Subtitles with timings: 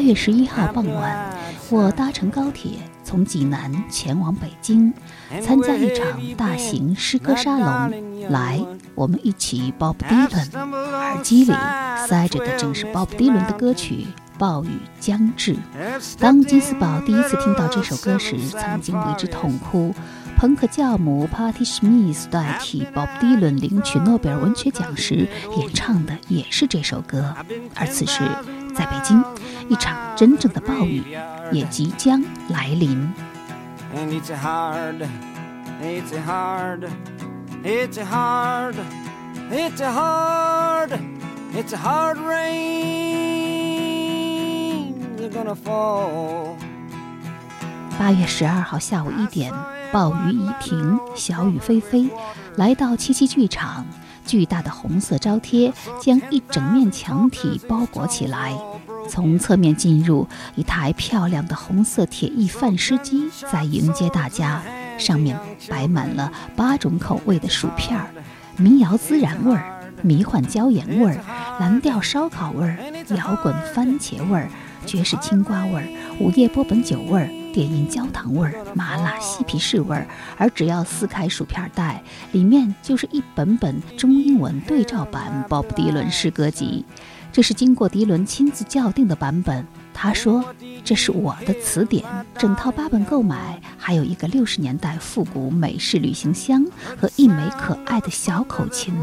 [0.00, 1.36] 八月十一号傍晚，
[1.68, 2.70] 我搭乘高铁
[3.04, 4.90] 从济南前往北京，
[5.42, 6.06] 参加一场
[6.38, 8.30] 大型诗歌沙龙。
[8.30, 10.58] 来，我们一起 Bob Dylan。
[10.58, 11.52] 耳机里
[12.08, 14.06] 塞着的正是 Bob Dylan 的歌曲
[14.38, 15.54] 《暴雨将至》。
[16.18, 19.94] 当金斯堡第一次听到这首歌时，曾经为之痛哭。
[20.38, 27.36] 朋克教母 Patti Smith 代替 Bob Dylan 领取诺贝尔文学奖时，演唱的也是这首歌。
[27.74, 28.22] 而此时，
[28.70, 29.22] 在北京，
[29.68, 31.02] 一场真正的暴雨
[31.52, 33.12] 也即将来临。
[47.98, 49.52] 八月十二号下午一点，
[49.92, 52.10] 暴雨已停，小雨霏霏。
[52.56, 53.84] 来到七七剧场，
[54.30, 58.56] 巨大的红色招贴将一整面墙体包裹起来。
[59.08, 64.62] 从侧面进入，一台漂亮的红色铁艺贩尸机在迎接大家，
[64.96, 65.36] 上面
[65.68, 68.06] 摆满了八种口味的薯片儿：
[68.56, 71.18] 民谣孜然味儿、迷幻椒盐味儿、
[71.58, 72.78] 蓝调烧烤味儿、
[73.16, 74.48] 摇滚番茄味儿、
[74.86, 75.88] 爵士青瓜味儿、
[76.20, 77.28] 午夜波本酒味儿。
[77.52, 80.06] 电音焦糖味儿、麻辣西皮士味儿，
[80.36, 86.84] 而只要撕开薯片袋，里面就是一本本中英文对照版《鲍勃迪伦诗歌集》。
[87.32, 89.66] 这是经过迪伦亲自校订的版本。
[90.02, 90.42] 他说
[90.82, 92.02] ：“这是我的词典，
[92.38, 96.64] 整套八本购买，还有一个六十年代复古美式旅行箱
[96.98, 98.94] 和一枚可爱的小口琴。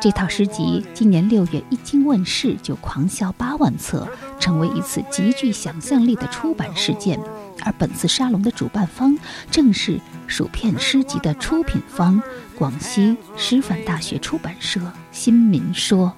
[0.00, 4.08] 这套诗集今年六月一经问世就狂销八万册，
[4.40, 7.20] 成为一次极具想象力的出版事件。”
[7.62, 9.14] 而本次沙龙的主办方
[9.50, 12.22] 正是薯片诗集的出品方——
[12.56, 14.80] 广西师范大学出版社。
[15.10, 16.10] 新民说，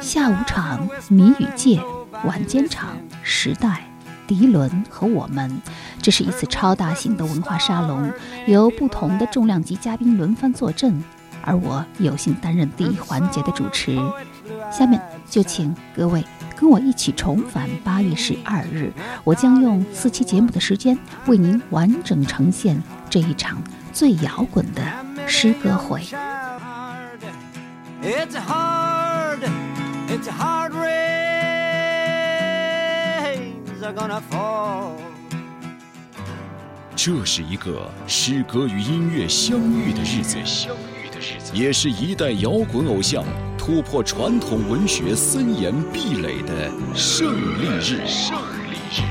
[0.00, 1.80] 下午场谜语界，
[2.24, 3.84] 晚间场时代、
[4.26, 5.60] 迪伦和我们。
[6.00, 8.10] 这是一次超大型的文化沙龙，
[8.46, 11.02] 由不同的重量级嘉宾轮番坐镇，
[11.42, 13.96] 而我有幸担任第一环节的主持。
[14.70, 16.24] 下面就请各位。
[16.58, 18.90] 跟我一起重返八月十二日，
[19.24, 23.62] 我将用四期节目的时间为您完整呈现这一场
[23.92, 24.82] 最摇滚的
[25.26, 26.00] 诗歌会
[28.02, 29.40] it's hard
[30.08, 31.05] it's hard。
[36.96, 40.38] 这是一个诗歌与音乐相遇的日子，
[41.52, 43.24] 也是一代摇滚偶像。
[43.56, 48.06] 突破传统文学森严壁垒的胜利日。
[48.06, 48.36] 胜
[48.70, 49.02] 利日。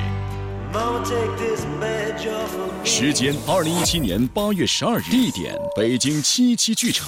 [2.84, 5.04] 时间：二零一七年八月十二日。
[5.10, 7.08] 地点：北京七七剧场。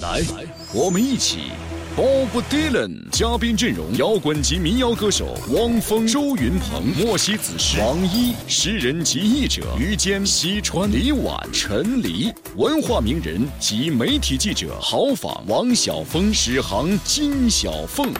[0.00, 0.22] 来，
[0.74, 1.52] 我们一起。
[1.94, 18.10] Bob Dylan，嘉宾阵容：摇滚及民谣歌手汪峰、周云鹏、莫西子诗、王一，诗人及译者于坚、西川、李婉、陈黎，文化名人及媒体记者郝仿、王晓峰、史航、金小凤。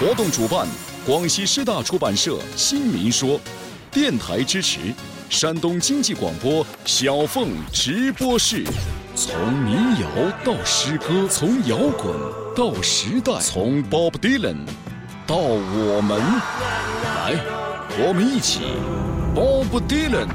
[0.00, 0.66] 活动主办：
[1.04, 3.38] 广西师大出版社新民说。
[3.90, 4.78] 电台支持：
[5.32, 8.62] 山东经济广播小凤直播室。
[9.14, 9.34] 从
[9.64, 10.06] 民谣
[10.44, 12.14] 到诗歌，从摇滚
[12.54, 14.58] 到时代，从 Bob Dylan
[15.26, 17.40] 到我们，来，
[17.98, 18.60] 我们一起
[19.34, 20.28] Bob Dylan。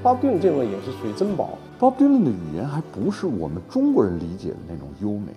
[0.00, 1.58] Bob Dylan 这位也是属于珍宝。
[1.80, 5.32] Bob Dylan 的语言还不是我们中国人理解的那种优美，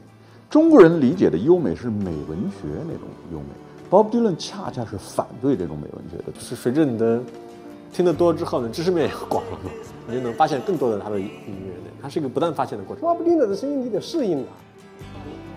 [0.52, 3.48] 中国人理解的优美是美文学那种优美
[3.96, 7.22] ，Bob Dylan 恰恰是反对这种美文学的，是随着你的。
[7.94, 9.72] 听得多之后呢，知识面也广了嘛，
[10.06, 11.72] 你就能发现更多的他的音乐。
[12.02, 13.08] 它是一个不断发现的过程。
[13.08, 14.52] Bob Dylan 的声音你得适应啊。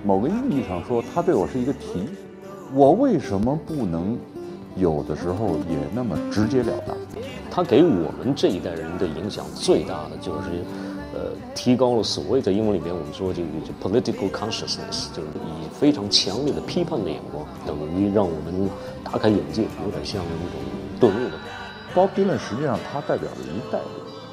[0.04, 2.08] 某个意义上说，他对我是一个提醒。
[2.72, 4.16] 我为什么不能
[4.76, 6.96] 有的时候也那么直截了当？
[7.50, 10.87] 他给我们这一代人的影响最大的就是，呃，
[11.54, 18.70] 提高了所谓的英文里面我们说这个就 political consciousness，就是以非常强烈的批判的眼光，等于让我们
[19.04, 20.60] 大开眼界，有点像那种
[21.00, 21.38] 顿悟的。
[21.94, 23.88] Bob Dylan 实际上他代表了一代人，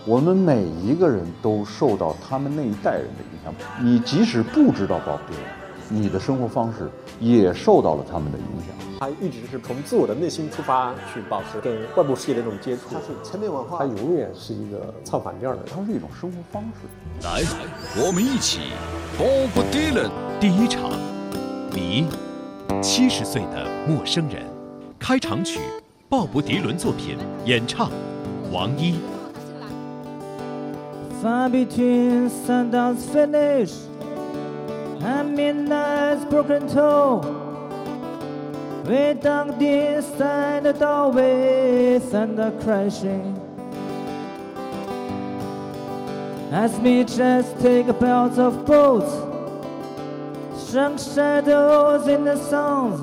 [0.06, 3.54] 我们每一个人都受到他们那一代人的影响。
[3.82, 5.55] 你即使不知道 Bob Dylan，
[5.90, 6.90] 你的生活方式
[7.20, 8.76] 也受到了他们的影响。
[9.00, 12.84] 他一直是从自我的内心出发去保持跟外部世界的这种接触。
[12.92, 16.88] 他是千变万化，他永远是一个唱反调的，它是一种生活方式。
[17.28, 17.44] 来，
[18.04, 18.62] 我们一起
[19.18, 20.10] Bob Dylan
[20.40, 20.92] 第一场，
[21.72, 22.08] 你
[22.82, 24.44] 七十岁的陌生人，
[24.98, 25.60] 开场曲。
[26.08, 27.90] 鲍勃迪伦作品演唱，
[28.52, 28.96] 王一。
[31.22, 33.74] Far between sundown's finish
[35.06, 37.22] and midnight's broken toe,
[38.88, 43.40] We dug inside the doorway, thunder crashing.
[46.52, 49.14] As me just take a bout of boats,
[50.72, 53.02] some shadows in the sounds.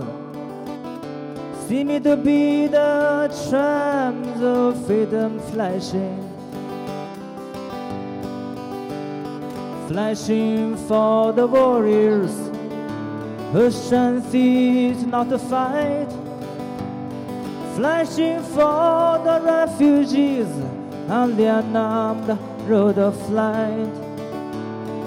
[1.69, 6.32] See me to be the trams of freedom flashing.
[9.93, 12.33] Flashing for the warriors
[13.53, 16.09] whose strength is not to fight.
[17.77, 20.49] Flashing for the refugees
[21.11, 23.93] on the unarmed road of flight.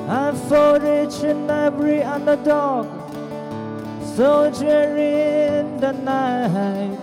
[0.08, 2.86] And for each and every underdog,
[4.16, 7.00] soldier in the night.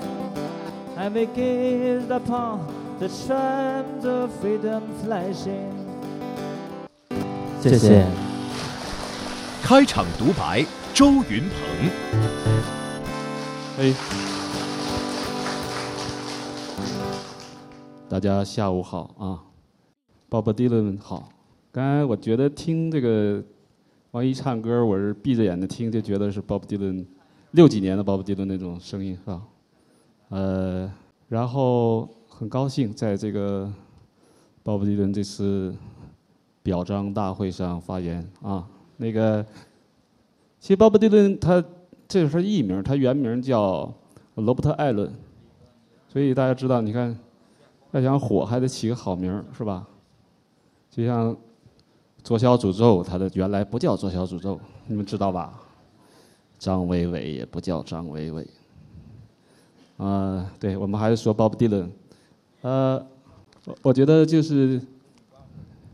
[0.97, 2.63] I may gaze upon
[3.01, 5.82] the trams of freedom flashing.
[7.63, 8.05] 谢谢。
[9.63, 11.91] 开场独白，周云鹏。
[13.79, 13.95] 哎，
[18.09, 19.39] 大家下午好啊
[20.29, 21.29] ，Bob Dylan 好。
[21.71, 23.41] 刚才我觉得听这个
[24.11, 27.07] 王一唱歌，我是闭着眼睛听，就觉得是 Bob Dylan
[27.53, 29.41] 六几年的 Bob Dylan 那种声音是吧？
[30.31, 30.93] 呃，
[31.29, 33.73] 然后很高兴在这个
[34.65, 35.73] Bob Dylan 这次
[36.63, 38.67] 表彰大会上发言啊。
[38.97, 39.45] 那个，
[40.61, 41.65] 其实 Bob Dylan 他
[42.07, 43.93] 这是艺名，他原名叫
[44.37, 45.13] 罗伯特·艾伦，
[46.09, 47.19] 所以大家知道，你看
[47.91, 49.87] 要想火还得起个好名是吧？
[50.91, 51.37] 就像
[52.23, 55.59] 左小诅咒，他的原来不叫左小诅咒，你们知道吧？
[56.59, 58.47] 张伟伟也不叫张伟伟。
[59.97, 61.89] 啊，对，我们还是说 Bob Dylan。
[62.61, 63.05] 呃，
[63.65, 64.81] 我我觉得就是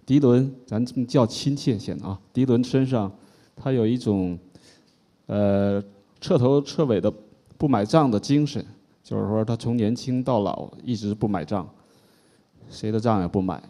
[0.08, 2.18] 迪伦，咱这么叫亲切些啊。
[2.32, 3.12] 迪伦身上
[3.54, 4.38] 他有一种
[5.26, 5.84] 呃
[6.18, 7.12] 彻头彻尾的
[7.58, 8.64] 不买账的精神，
[9.04, 11.68] 就是说他从年轻到老一直不买账，
[12.70, 13.62] 谁的账也不买。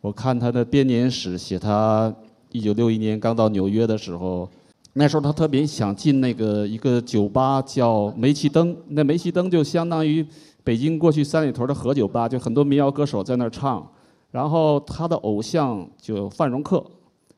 [0.00, 2.10] 我看他的编年史，写他
[2.52, 4.48] 一九六一年刚到纽约的时候，
[4.94, 10.26] 那时候他特别想进那个一个酒吧叫煤气灯，那煤气灯就相当于
[10.64, 13.86] 北京过去三里屯的河酒吧，就很多民谣歌手在那儿唱。
[14.30, 16.84] 然后他的偶像就范荣克，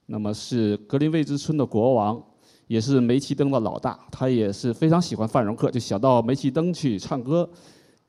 [0.07, 2.23] 那么是格林威治村的国王，
[2.67, 7.49] 也是煤气灯的老大，他也是非常喜欢范荣克，就想到煤气灯去唱歌。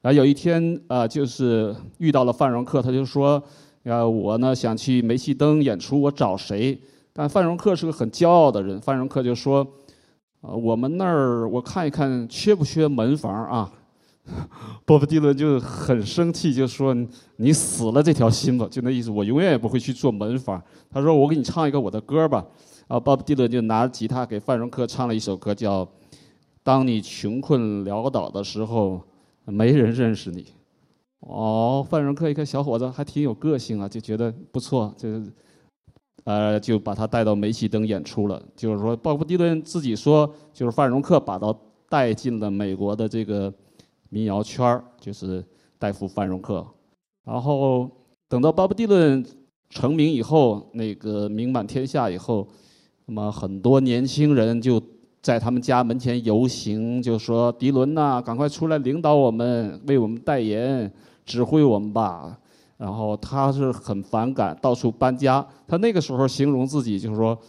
[0.02, 3.42] 然后有一天啊，就是遇到了范荣克，他就说。
[3.84, 6.80] 啊，我呢想去煤气灯演出，我找谁？
[7.12, 9.62] 但范荣克是个很骄傲的人，范荣克就说
[10.40, 13.70] ：“啊，我们那儿我看一看缺不缺门房啊？”
[14.86, 16.96] 波普迪伦就很生气，就说
[17.38, 20.62] ：“你死了这条心吧！”就那意思，我永远也不会去做门房。
[20.90, 22.46] 他说：“我给你唱一个我的歌吧。”
[22.88, 25.86] 啊，鲍勃迪伦就拿吉他给范荣克唱了一首歌，叫
[26.64, 29.02] 《当你穷困潦倒的时候，
[29.46, 30.44] 没人认识你》。
[31.20, 35.22] 哦，范荣克一看小伙子还挺有个性啊，就觉得不错，就
[36.26, 38.42] 呃就把他带到煤气灯演出了。
[38.56, 41.54] 就是说，鲍勃迪伦自己说，就是范荣克把他
[41.90, 43.54] 带进了美国的这个
[44.14, 45.44] 民谣圈儿，就是
[45.80, 46.64] 戴夫范荣克。
[47.26, 47.90] 然后
[48.30, 49.26] 等到鲍勃迪伦
[49.70, 52.48] 成名以后，那个名满天下以后，
[53.08, 54.80] 那么很多年轻人就
[55.22, 60.92] 在他们家门前游行，就说：“迪伦呐，赶快出来领导我们，为我们代言。”
[61.26, 62.38] 指挥我们吧，
[62.76, 65.48] 然后他是很反感，到处搬家。
[65.66, 67.40] 他那个时候形容自己就是说，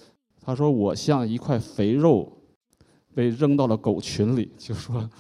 [0.40, 2.32] 他说我像一块肥肉，
[3.16, 5.10] 被扔到了狗群里，就说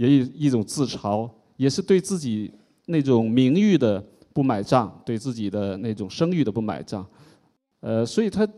[0.00, 1.28] 也一一种自嘲，
[1.58, 2.50] 也是对自己
[2.86, 4.02] 那种名誉的
[4.32, 7.06] 不买账，对自己的那种声誉的不买账。
[7.80, 8.48] 呃，所以他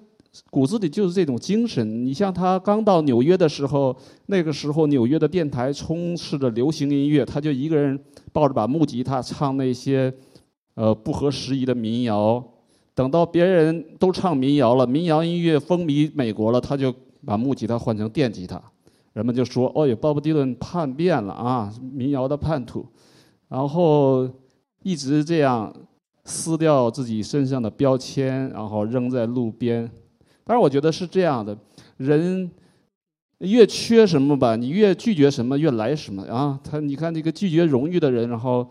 [0.50, 2.06] 骨子里就是这种精神。
[2.06, 3.96] 你像他刚到纽约的时候，
[4.26, 7.98] 那个时候纽约的电台充斥着流行音乐，他就一个人。
[8.34, 10.10] 抱着把木吉他唱那些，
[10.72, 12.42] 呃不合时宜的民谣，
[12.94, 16.90] 等到别人都唱民谣了，民谣音乐风靡美国了，他就
[17.26, 18.58] 把木吉他换成电吉他，
[19.12, 22.86] 人们就说：“哦哟，鲍勃迪伦叛变了啊，民谣的叛徒。”
[23.48, 24.28] 然后
[24.82, 25.72] 一直这样
[26.24, 29.90] 撕掉自己身上的标签，然后扔在路边。
[30.44, 31.56] 当然，我觉得是这样的，
[31.96, 32.50] 人。
[33.42, 36.56] 越缺什么吧，你越拒绝什么，越来什么啊！
[36.62, 38.64] 他，你看这个拒绝荣誉的人，然后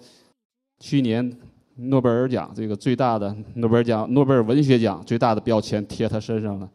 [0.80, 1.30] 去年
[1.76, 6.70] 诺贝尔奖这个最大的诺贝尔奖、诺贝尔文学奖最大的标签贴他身上了。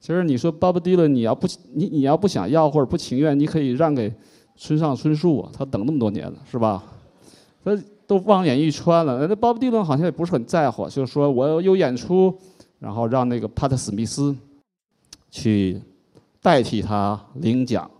[0.00, 4.12] 其实你说巴布迪伦，你要不你你要不想要或者不情愿，你可以让给
[4.56, 6.82] 村上春树啊，他等那么多年了，是吧？
[7.62, 9.26] 他都望眼欲穿了。
[9.28, 12.34] 那巴布迪伦好像也不是很在乎，就是说我有演出，
[12.78, 14.34] 然后让那个帕特史密斯
[15.30, 15.80] 去。
[16.42, 17.90] 代替他领奖，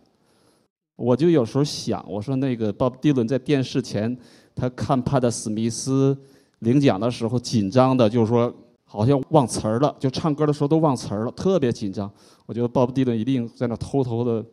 [0.97, 4.17] 我就有时候想，我说那个 Bob Dylan 在电视前，
[4.55, 6.17] 他看帕特·史密斯
[6.61, 8.51] 领奖的时候，紧张的，就是说
[8.93, 12.11] 好像忘词儿了，就唱歌的时候都忘词儿了，特别紧张。
[12.47, 14.45] 我觉得鲍勃·迪伦一定在那偷偷的，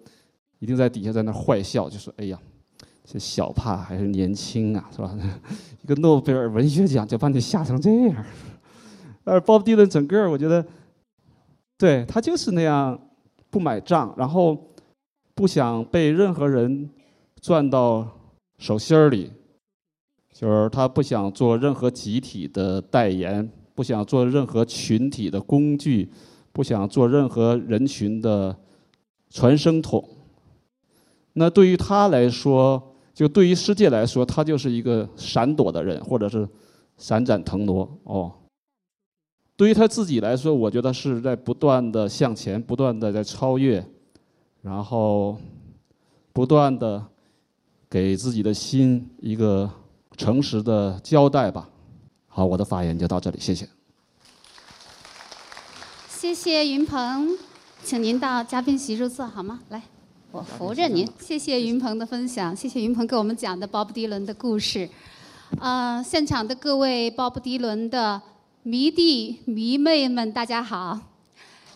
[0.60, 2.40] 一定在底下在那坏笑，就说：“哎呀，
[3.04, 5.18] 这小帕还是年轻啊，是吧？
[5.82, 8.26] 一个诺贝尔文学奖就把你吓成这样。”
[9.26, 10.64] 而鲍勃·迪伦整个，我觉得，
[11.78, 13.00] 对他就是那样
[13.50, 14.56] 不买账，然后。
[15.38, 16.90] 不想被任何人
[17.40, 18.08] 赚到
[18.58, 19.32] 手心儿里，
[20.34, 26.10] 就是他不想做任何集体的代言，不想做任何群体的工具，
[26.52, 28.58] 不想做任何人群的
[29.30, 30.04] 传声筒。
[31.34, 36.50] 那对于他来说，就对于世界来说，他就是一个闪躲的人，或者是
[36.98, 38.32] 闪展腾挪哦。
[39.56, 43.86] 对于他自己来说，我觉得是在不断的向前，不断的在超越。
[44.64, 45.38] 然后，
[46.34, 47.06] 不断的
[47.88, 49.70] 给自己的心一个
[50.18, 51.70] 诚实的交代吧。
[52.38, 53.68] 好，我的发言就到这里，谢谢。
[56.08, 57.36] 谢谢云鹏，
[57.84, 59.60] 请您到嘉宾席入座好吗？
[59.70, 59.82] 来，
[60.30, 61.10] 我扶着您。
[61.20, 64.88] 谢谢云鹏的分享，谢谢云鹏给我们讲的鲍勃迪伦的故事。
[65.60, 68.22] 呃，现场的各位鲍勃迪伦的
[68.62, 71.00] 迷弟迷妹们，大家好。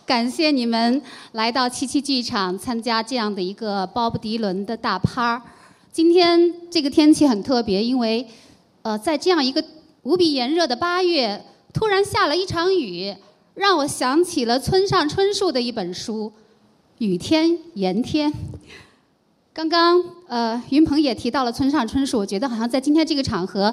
[0.06, 1.02] 感谢你们
[1.32, 5.42] 来到七七剧场参加这样的一个鲍勃迪伦的大趴儿。
[5.90, 8.24] 今天这个天气很特别，因为
[8.82, 9.64] 呃，在这样一个
[10.02, 13.14] 无比炎热的八月，突然下了一场雨，
[13.54, 16.32] 让我想起了村上春树的一本书
[16.98, 18.32] 《雨天炎天》。
[19.52, 23.72] 刚刚呃，云鹏也提到了村上春树，我觉得好像在今天这个场合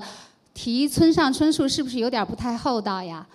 [0.54, 3.26] 提村上春树，是不是有点不太厚道呀？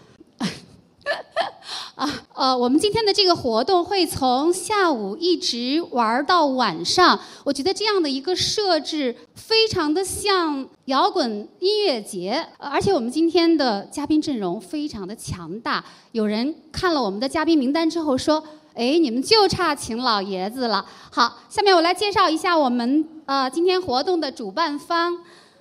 [1.94, 7.18] 啊，呃，我们今天的这个活动会从下午一直玩到晚上。
[7.44, 15.84] 我觉得这样的一个设置非常的像摇滚音乐节，而且我们今天的嘉宾阵容非常的强大。
[16.12, 18.42] 有人看了我们的嘉宾名单之后说
[18.74, 25.18] ：“哎，你们就差请老爷子了。”好，下面我来介绍一下我们呃今天活动的主办方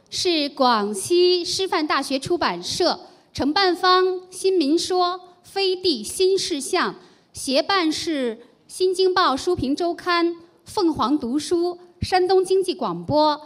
[0.09, 2.99] 是广西师范大学出版社，
[3.31, 5.19] 承办方新民说。
[5.53, 6.95] 飞地新事项，
[7.31, 8.35] 协办是
[8.67, 13.39] 《新京报》书评周刊、凤凰读书、山东经济广播、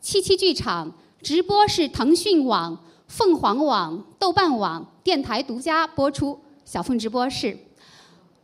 [0.00, 0.92] 七七剧场，
[1.22, 2.76] 直播是腾讯网、
[3.06, 6.36] 凤凰网、豆瓣网电台独家播出。
[6.64, 7.56] 小凤直播室，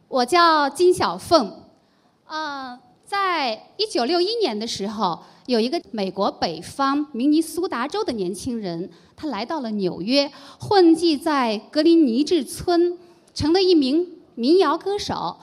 [0.07, 1.53] 我叫金小凤。
[2.29, 12.97] 呃，在一九六一年的时候，有一个美国北方明尼苏达州的年轻人，他来到了纽约，混迹在格林尼治村。
[13.38, 14.04] 成了一名
[14.35, 15.37] 民谣歌手。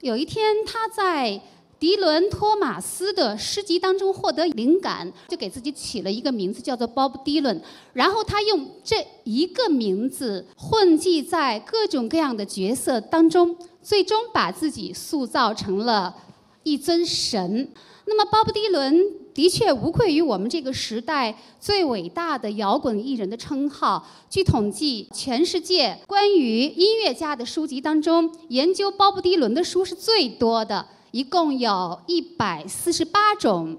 [0.00, 1.40] 有一天，他在
[1.78, 7.60] 迪伦·托马斯的诗集当中获得灵感，就给自己起了一个名字，叫做 Bob Dylan。
[7.92, 16.16] 然后他用这一个名字混迹在各种各样的角色当中，最终把自己塑造成了
[16.64, 17.70] 一尊神。
[18.06, 19.26] 那么鲍勃·迪伦。
[19.36, 24.02] 的确无愧于我们这个时代最伟大的摇滚艺人的称号。
[24.30, 33.76] 据统计，全世界关于音乐家的书籍当中，研究鲍勃迪伦的书是最多的，一共有一百四十八种。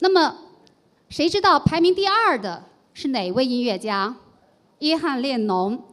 [0.00, 0.36] 那么，
[1.08, 4.16] 谁知道排名第二的是哪位音乐家？
[4.80, 5.84] 约翰列侬。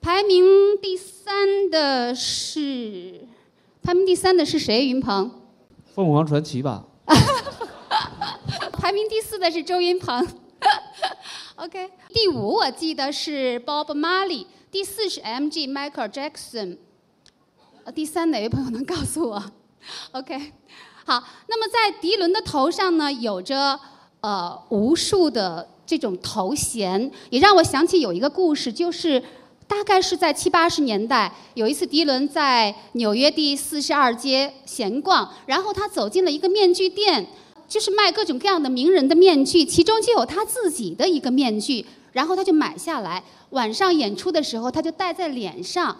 [0.00, 0.46] 排名
[0.80, 3.26] 第三的是，
[3.82, 4.86] 排名第三的是谁？
[4.86, 5.30] 云鹏。
[5.94, 6.86] 凤凰传奇吧。
[8.72, 10.26] 排名第四的是周云鹏，
[11.56, 11.90] OK。
[12.08, 15.68] 第五我记得是 Bob Marley，第四是 M.G.
[15.68, 16.78] Michael Jackson。
[17.94, 19.42] 第三哪位朋友能告诉我？
[20.12, 20.52] OK。
[21.04, 23.78] 好，那么在迪伦的头上呢，有着
[24.20, 29.22] 呃无数的这种头衔，也让我想起有一个故事，就是
[29.68, 37.26] 大概是在七八十年代，有一次迪伦在纽约第四十二街闲逛，然后他走进了一个面具店。
[37.68, 45.96] 就是卖各种各样的名人的面具，其中就有他自己的一个面具，然后他就买下来，晚上演出的时候他就戴在脸上，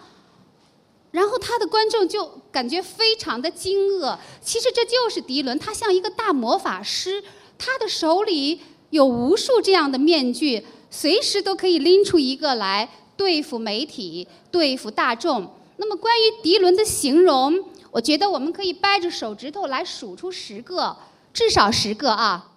[1.11, 4.17] 然后他的观众就感觉非常的惊愕。
[4.41, 7.21] 其实这就是迪伦，他像一个大魔法师，
[7.57, 15.51] 他的手里有无数这样的面具，随时都可以拎出一个来对付媒体、对付大众。
[15.77, 20.95] 那么关于迪伦的形容，我觉得我们可以掰着手指头来数出十个。
[21.33, 22.53] 至少十个啊！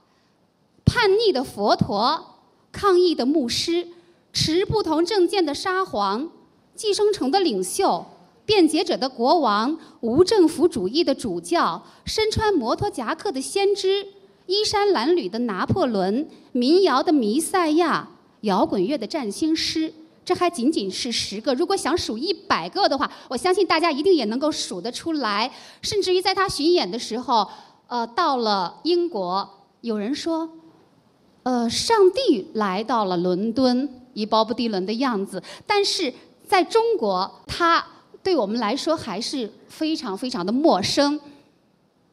[0.87, 2.39] 叛逆的佛陀，
[2.73, 3.89] 抗议的牧师，
[4.33, 6.31] 持不同政见的沙皇，
[6.75, 8.07] 寄生虫的领袖，
[8.47, 14.07] 辩解者的国王，无政府主义的主教，身穿摩托夹克的先知，
[14.47, 18.09] 衣衫褴褛的拿破仑，民谣的弥赛亚，
[18.41, 19.93] 摇滚乐的占星师。
[20.31, 25.51] 这还仅仅是十个，如果想数一百个的话，我相信大家一定也能够数得出来。
[25.83, 27.45] 甚至于在他巡演的时候，
[27.89, 30.49] 呃，到了英国，有人说，
[31.43, 35.43] 呃，上帝来到了伦敦，以鲍勃迪伦的样子。
[35.67, 36.15] 但是
[36.47, 37.85] 在中国，他
[38.23, 41.19] 对我们来说还是非常非常的陌生。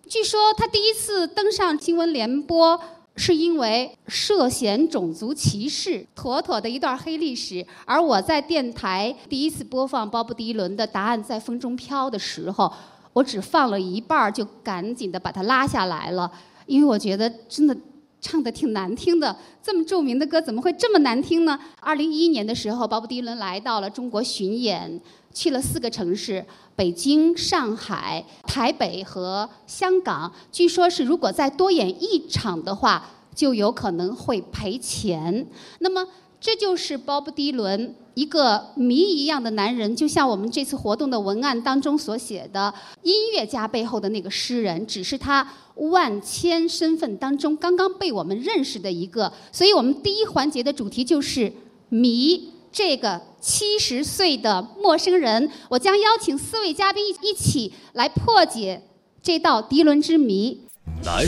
[0.10, 2.82] 据说他第一次登上新闻联播。
[3.18, 7.66] 是因为涉嫌种族歧视，妥妥的一段黑历史。
[7.84, 12.72] 而我在电台第一次播放鲍勃迪伦的《答案在风中飘》的时候，
[13.14, 16.32] 我只放了一半就赶紧的把它拉下来了，
[16.68, 17.76] 因为我觉得真的
[18.22, 19.36] 唱的挺难听的。
[19.64, 21.60] 这么著名的歌怎么会这么难听呢？
[21.80, 25.02] 二零一一年的时候，鲍勃迪伦来到了中国巡演，
[25.34, 26.46] 去了四个城市：
[26.78, 30.32] 北京、上海、台北和香港。
[30.50, 33.10] 据说是如果再多演一场的话。
[33.38, 35.46] 就有可能会赔钱。
[35.78, 36.04] 那么，
[36.42, 49.32] 这就是鲍勃迪伦一个谜一样的男人，就像我们这次活动的文案当中所写的，音乐家背后的那个诗人，只是他万千身份当中刚刚被我们认识的一个。
[49.52, 51.54] 所以我们第一环节的主题就是
[51.90, 55.52] 谜这个七十岁的陌生人。
[55.70, 58.84] 我将邀请四位嘉宾一起来破解
[59.22, 60.68] 这道迪伦之谜。
[61.04, 61.26] 来，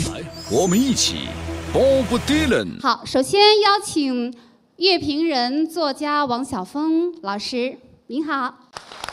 [0.50, 1.28] 我们一起。
[1.72, 2.80] Bob Dylan。
[2.82, 4.34] 好，首先邀请
[4.76, 8.54] 乐评人、作家王晓峰老师，您好，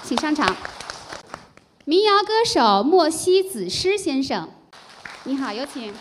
[0.04, 0.56] 请上场。
[1.86, 4.50] 民谣歌手莫西子诗先生，
[5.26, 5.94] 你好，有请。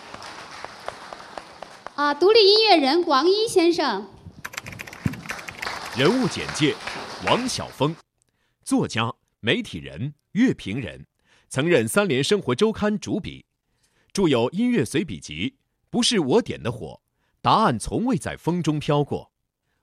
[1.95, 4.07] 啊，独立音乐人王一先生。
[5.97, 6.75] 人物简介：
[7.25, 7.97] 王晓峰，
[8.63, 11.07] 作家、媒体人、乐评人，
[11.49, 13.47] 曾任《三联生活周刊》主笔，
[14.13, 15.57] 著有音乐随笔集。
[15.89, 17.01] 不是我点的火，
[17.41, 19.33] 答案从未在风中飘过。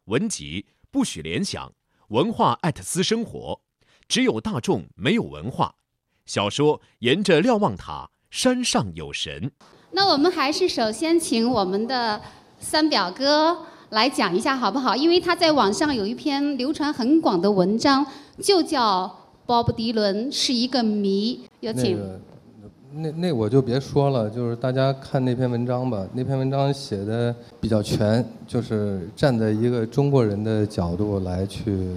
[0.05, 1.73] 文集不许联想，
[2.09, 3.61] 文化艾特私生活，
[4.07, 5.77] 只有大众没有文化。
[6.27, 9.51] 小说沿着瞭望塔，山上有神。
[9.89, 12.21] 那我们还是首先请我们的
[12.59, 14.95] 三表哥来讲一下好不好？
[14.95, 18.03] 因为他在网上有一篇流传很广的文章，
[18.41, 19.05] 就叫
[19.45, 21.39] 《鲍勃迪伦是一个谜》。
[21.59, 21.99] 有请。
[22.95, 26.05] 那那我就别说了，就是大家看那篇文章吧。
[26.13, 31.87] 那篇文章写的比较全，就是站在一个中国人的角度来去，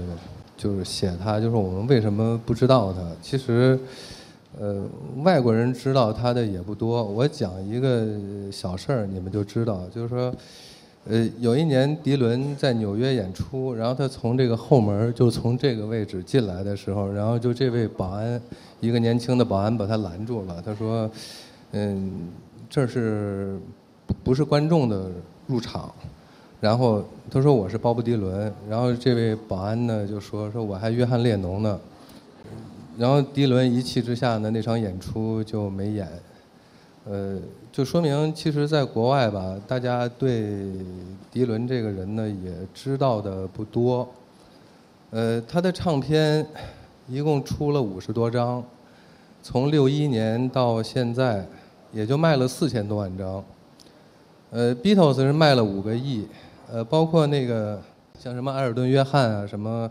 [0.57, 3.01] 就是写他，就是我们为什么不知道他。
[3.23, 3.79] 其实，
[4.59, 4.83] 呃，
[5.23, 7.03] 外国人知道他的也不多。
[7.03, 8.07] 我讲一个
[8.51, 10.35] 小事儿，你们就知道，就是说，
[11.09, 18.41] 呃，有一年迪伦在纽约演出，然后他从这个后门就从这个位置进来的时候，然后就这位保安。
[18.81, 21.09] 一个年轻的保安把他拦住了，他说
[21.73, 22.29] ：“嗯，
[22.69, 23.57] 这是
[24.25, 25.09] 不是观众的
[25.47, 25.95] 入场？”
[26.61, 31.81] 然后他说：“我是鲍勃迪伦。”然后这位保安呢就说：“说我还约翰列侬呢。”
[32.99, 36.09] 然后迪伦一气之下呢，那场演出就没演。
[37.09, 37.39] 呃，
[37.73, 40.71] 就说明其实在国外吧，大家对
[41.33, 44.09] 迪伦这个人呢也知道的不多。
[45.11, 46.47] 呃，他的唱片。
[47.09, 48.61] 一共出了五十多张，
[49.41, 51.47] 从六一年到现在，
[51.93, 53.45] 也就卖了四千多万张。
[54.51, 56.27] 呃，Beatles 是卖了五个亿，
[56.69, 57.81] 呃，包括那个
[58.19, 59.89] 像什么埃尔顿·约翰啊，什么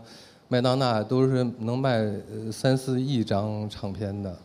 [0.48, 2.04] 麦当娜，都是能卖
[2.52, 4.36] 三四亿张唱片的。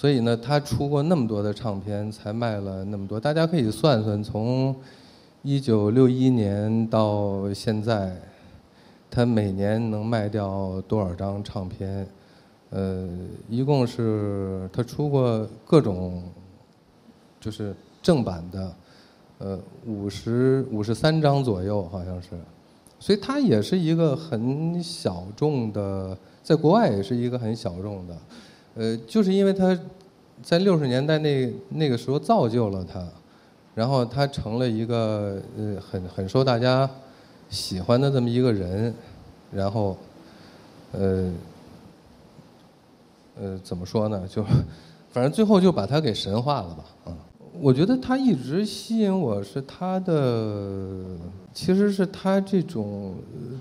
[0.00, 3.18] 所以呢，他出过那么多的唱片，才卖了那么多。
[3.18, 4.72] 大家可以算算，从
[5.42, 8.16] 一九六一年到现在。
[9.10, 12.06] 他每年能卖掉多少张唱片？
[12.70, 13.08] 呃，
[13.48, 16.22] 一共是他出过各种，
[17.40, 18.76] 就是正版的，
[19.38, 22.28] 呃，五十五十三张左右，好像是。
[23.00, 28.16] 所以他也是一个很小众的，在国外也是一个很小众的。
[28.78, 29.78] 呃，就是因为他
[30.42, 33.06] 在六十年代那那个时候造就了他，
[33.74, 36.88] 然后他成了一个呃很很受大家。
[37.50, 38.94] 喜欢的这么一个人，
[39.50, 39.96] 然后，
[40.92, 41.32] 呃，
[43.40, 44.28] 呃，怎么说呢？
[44.28, 44.44] 就，
[45.10, 46.84] 反正最后就把他给神化了吧。
[47.06, 47.16] 嗯，
[47.60, 51.16] 我觉得他一直吸引我是他的，
[51.52, 53.14] 其实是他这种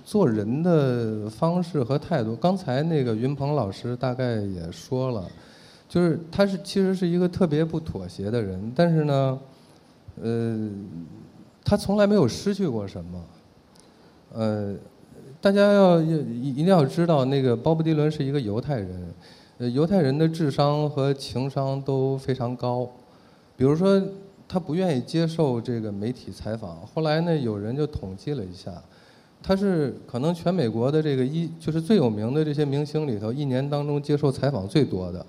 [0.03, 2.35] 做人的方式和态度。
[2.35, 5.25] 刚才那个云鹏老师大概也说了，
[5.89, 9.39] 就是他是其实是一个特别不妥协的人，但是呢，
[10.21, 10.69] 呃，
[11.63, 13.23] 他从来没有失去过什么。
[14.33, 14.75] 呃，
[15.41, 19.13] 大家要一一定要知道，那个鲍勃迪伦是一个犹太人，
[19.73, 22.87] 犹太人的智商和情商都非常高。
[23.57, 24.01] 比如说，
[24.47, 26.77] 他不愿意接受这个媒体采访。
[26.93, 28.71] 后来呢，有人就统计了一下，
[29.41, 35.25] 他是可能全美国的这个一就是最有名的这些明星里头，一年当中接受采访最多的。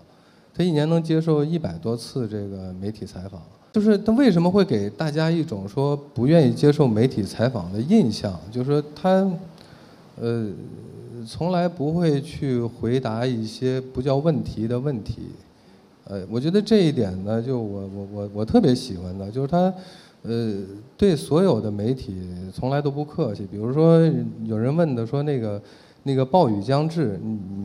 [0.55, 3.41] 他一年能接受一百多次这个媒体采访，
[3.73, 8.39] 就是他为什么会给大家一种说不愿意接受媒体采访的印象？
[8.51, 9.31] 就是说他，
[10.21, 10.51] 呃，
[11.27, 15.29] 从来不会去回答一些不叫问题的问题。
[16.09, 19.73] 呃，我觉得这一点呢，就我我我我特别喜欢的，就是他，
[20.23, 20.57] 呃，
[20.97, 22.17] 对所有的媒体
[22.51, 23.47] 从来都不客气。
[23.51, 24.01] 比如说，
[24.45, 25.61] 有人问的说那个
[26.05, 27.21] 那个暴雨将至，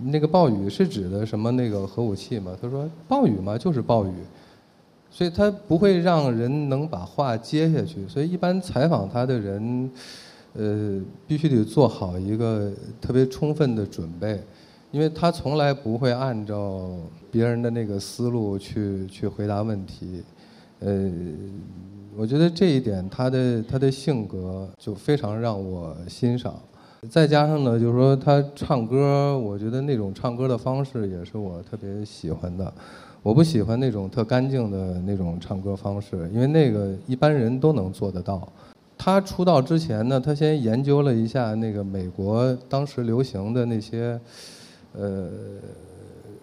[0.08, 2.52] 那个暴雨是指的什么那个核武器吗？
[2.62, 4.12] 他说暴雨嘛就是暴雨，
[5.10, 8.06] 所以他不会让人能把话接下去。
[8.10, 9.90] 所以一般采访他的人，
[10.52, 14.44] 呃，必须得做好一个特别充分的准备。
[14.94, 16.88] 因为他从来不会按照
[17.32, 20.22] 别人的那个思路去去回答问题，
[20.82, 21.12] 呃，
[22.16, 26.54] 我觉得这一点他的他的性格就非常让我欣赏。
[27.10, 32.72] 再加上呢，就是说他唱歌，我觉得那种唱歌的方式也是我特别喜欢的。
[33.24, 38.48] 我不喜欢那种特干净的那种唱歌方式，因为那个一般人都能做得到。
[38.96, 44.20] 他出道之前呢，他先研究了一下那个美国当时流行的那些。
[44.96, 45.30] 呃，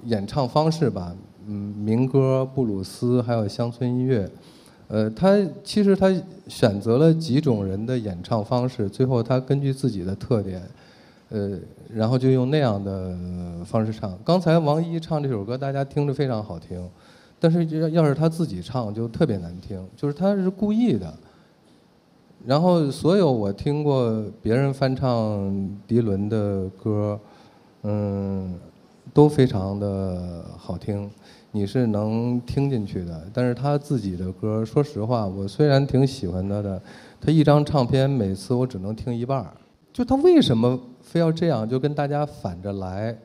[0.05, 1.15] 演唱方式吧，
[1.47, 4.29] 嗯，民歌、布鲁斯，还有乡村音乐。
[4.89, 6.13] 呃，他其实他
[6.49, 10.61] 选择了几种人的演唱方式，最后他根据自己的特点，
[11.29, 11.57] 呃，
[11.89, 13.17] 然后就用那样的
[13.65, 14.19] 方式唱。
[14.25, 16.85] 刚才王一唱这首歌，大家听着非常好听，
[17.39, 21.15] 但是要要是他自己唱就特别难听，就是他是故意的。
[22.45, 27.17] 然后所有我听过别人翻唱迪伦的歌。
[27.83, 28.55] 嗯，
[29.15, 31.11] 都非常的好听，
[31.51, 33.27] 你是能听进去的。
[33.33, 36.81] 但是他自己的歌，说实话，我虽然挺喜欢他的，
[37.21, 39.51] 他一张唱片每次我只能听一半儿。
[39.93, 43.17] 就他为什么非要这样，就跟大家反着来？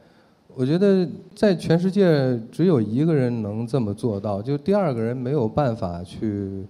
[0.56, 6.66] 我觉得在全世界只有一个人能这么做到，就第二个人没有办法去。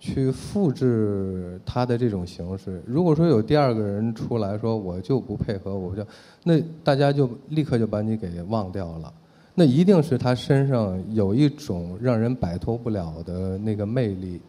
[0.00, 2.80] 去复制他的这种形式。
[2.86, 6.06] 如果说有第二个人出来说我就不配合，我就
[6.44, 9.12] 那大家就立刻就把你给忘掉了。
[9.54, 14.40] 那一定是他身上有一种让人摆脱不了的那个魅力，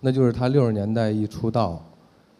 [0.00, 1.84] 那就是他六十年代一出道，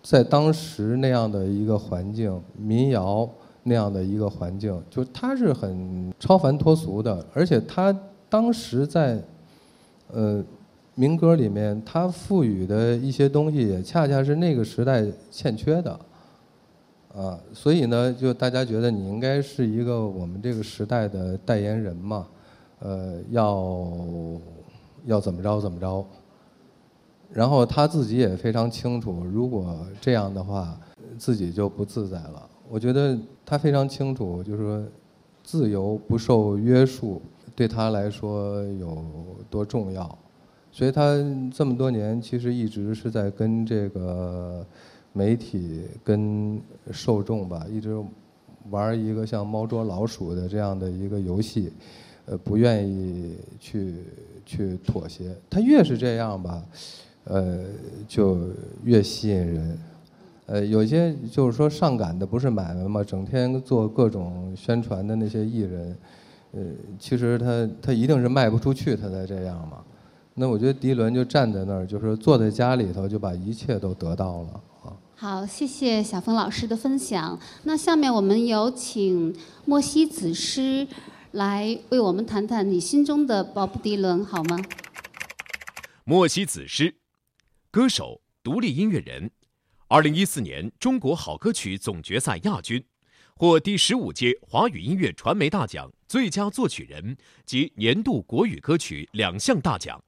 [0.02, 3.28] 在当时那样的一个环境，民谣
[3.62, 7.94] 那样的一个环境，就他是很超凡脱俗的，而且他
[8.30, 9.22] 当时在，
[10.10, 10.42] 呃。
[10.98, 16.00] 民歌里面，它赋予的一些东西也恰恰是那个时代欠缺的，
[17.14, 22.26] 啊，所以呢，就大家觉得你应该是一个我们这个时代的代言人嘛，
[22.78, 23.92] 呃，要
[25.04, 26.02] 要怎么着怎么着，
[27.30, 30.80] 然后他自己也非常清楚，如果这样的话，
[31.18, 32.48] 自己就不自在了。
[32.70, 34.82] 我觉得他非常清楚，就是说，
[35.44, 37.20] 自由不受约束
[37.54, 39.04] 对他来说有
[39.50, 40.18] 多重要。
[40.76, 41.16] 所以他
[41.50, 44.62] 这么多年其实一直是在跟这个
[45.14, 46.60] 媒体、跟
[46.92, 47.98] 受众吧，一直
[48.68, 51.72] 玩一个像猫捉老鼠的这样的一个游戏，
[52.26, 53.94] 呃，不愿意去
[54.44, 55.34] 去妥协。
[55.48, 56.62] 他越是这样吧，
[57.24, 57.64] 呃，
[58.06, 58.50] 就
[58.84, 59.78] 越吸引人。
[60.44, 65.96] 呃，有些就是说上赶的不是买卖嘛，整天做各种宣传的那些艺人，
[66.52, 66.62] 呃，
[66.98, 69.82] 其实他他一定是卖不出去，他才这样嘛。
[70.38, 74.92] 那我觉得迪伦就站在那儿，就是坐在家里头，就把一切都得到了啊。
[75.14, 77.40] 好，谢谢小峰老师的分享。
[77.62, 80.86] 那下面我们有请莫西子诗
[81.30, 84.58] 来为我们谈谈你心中的鲍勃迪伦，好吗？
[86.04, 86.96] 莫西子诗，
[87.70, 89.30] 歌手、独立音乐人，
[89.88, 92.84] 二零一四年中国好歌曲总决赛亚军，
[93.36, 99.98] 获第十五届华语音乐传媒大奖最佳作曲人及年度国语歌曲两项大奖。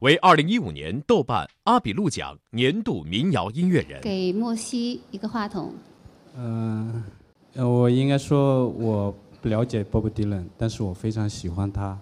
[0.00, 4.00] 为二零一五年豆瓣阿比路奖年度民谣音乐人。
[4.00, 5.74] 给莫西一个话筒。
[6.38, 7.04] 嗯，
[7.54, 11.98] 我应该说我不了解 Bob Dylan，但是我非常喜欢他。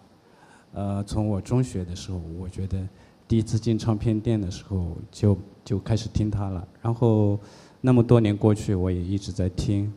[0.75, 2.89] 呃，从我中学的时候，我觉得
[3.27, 6.65] 第一次进唱片店的时候就就开始听他了。
[6.81, 7.37] 然后
[7.81, 9.93] 那么多年过去，我也一直在听。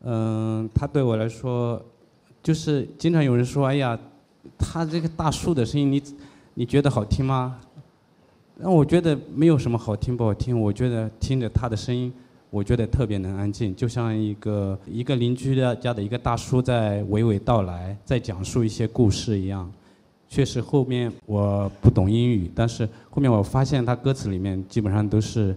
[0.00, 1.80] 嗯，他对我来说，
[2.42, 3.96] 就是经常有人说：“哎呀，
[4.58, 6.02] 他这个大树的声音，你。”
[6.58, 7.60] 你觉得好听吗？
[8.56, 12.10] 那我觉得没有什么好听不好听，我觉得听着他的声音，
[12.48, 19.70] 我觉得特别能安静，就像一个一个邻居的家的一个大叔在娓娓道来，在讲述一些故事一样。
[20.30, 25.54] 确实后面我不懂英语，但是后面我发现他歌词里面基本上都是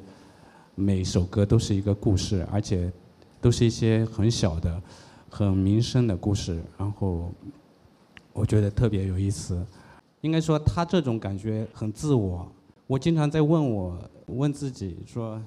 [0.75, 2.91] 每首歌都是一个故事，而且
[3.39, 4.81] 都是一些很小的、
[5.29, 7.31] 很民生的故事，然后
[8.33, 9.65] 我觉得特别有意思。
[10.21, 12.51] 应该说他这种感觉很自我。
[12.87, 15.41] 我经常在问我问自己说，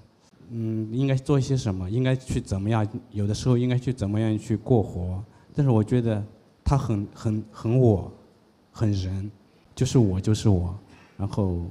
[0.51, 1.91] 嗯，应该做一些什么？
[1.91, 2.87] 应该去怎么样？
[3.11, 5.23] 有的时候应该去怎么样去过活？
[5.55, 6.25] 但是我觉得
[6.65, 8.13] 他很很很我。
[8.75, 9.31] 很人，
[9.75, 10.75] 就是我就是我，
[11.19, 11.67] 然后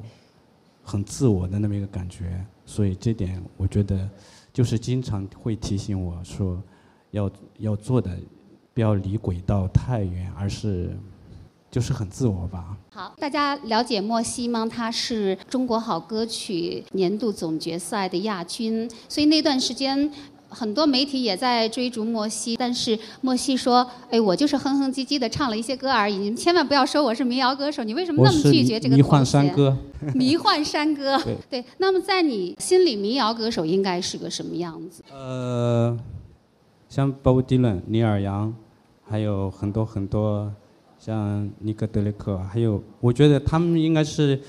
[0.83, 4.07] 很自我的那么一个感觉，所以这点我觉得
[4.53, 6.61] 就是经常会提醒我说，
[7.09, 8.15] 要要做的
[8.71, 10.95] 不要离轨道太远，而是
[11.71, 12.77] 就是很自我吧。
[12.91, 14.67] 好，大家了解莫西吗？
[14.69, 20.11] 他是中国好歌曲年度总决赛的亚军，所以那段时间。
[20.53, 27.85] 很多媒体也在追逐莫西，但是莫西说：“哎，我就是哼哼唧唧的唱了一些歌而已，你们千万不要说我是民谣歌手。
[27.85, 29.77] 你为什么那么拒绝这个迷幻山歌。
[30.13, 31.17] 迷幻山歌，
[31.49, 31.63] 对。
[31.77, 35.01] 那么在你心里，民谣歌手应该是个什么样子？
[35.09, 35.97] 呃，
[36.89, 38.53] 像 Bob Dylan、尼尔杨，
[39.09, 40.51] 还有很多很多，
[41.01, 44.39] 像尼克德雷克，还有我觉得他们应该是。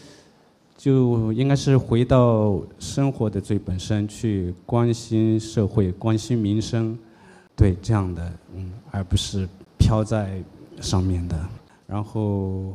[0.75, 6.99] 就应该是回到生活的最本身，去关心社会、关心民生，
[7.55, 10.43] 对这样的，嗯，而不是飘在
[10.81, 11.39] 上面的。
[11.87, 12.73] 然后，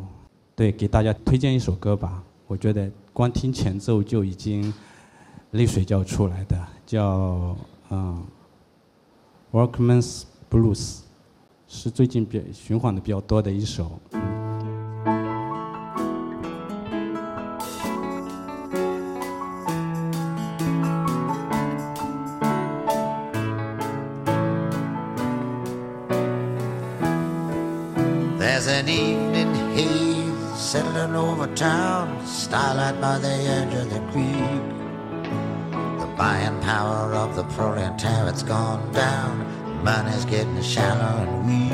[0.55, 2.23] 对，给大家推荐一首歌吧。
[2.45, 4.73] 我觉得光听前奏就已经
[5.51, 7.57] 泪水就要出来的，叫
[7.89, 8.23] 嗯
[9.69, 10.99] 《Workman's Blues》，
[11.67, 13.99] 是最近比循环的比较多的一首。
[31.57, 34.63] town, starlight by the edge of the creek.
[35.99, 39.56] The buying power of the proletariat's gone down.
[39.83, 41.71] Money's getting shallow and weak.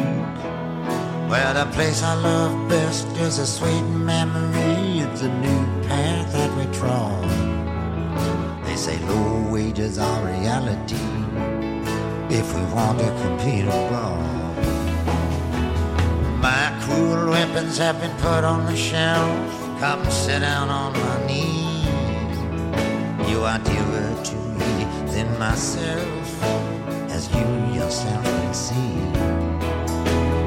[1.29, 4.99] Well, the place I love best is a sweet memory.
[4.99, 7.23] It's a new path that we trod.
[8.65, 10.95] They say low wages are reality
[12.29, 14.33] if we want to compete abroad.
[16.41, 19.49] My cruel weapons have been put on the shelf.
[19.79, 21.83] Come sit down on my knee.
[23.29, 26.43] You are dearer to me than myself,
[28.53, 28.95] see.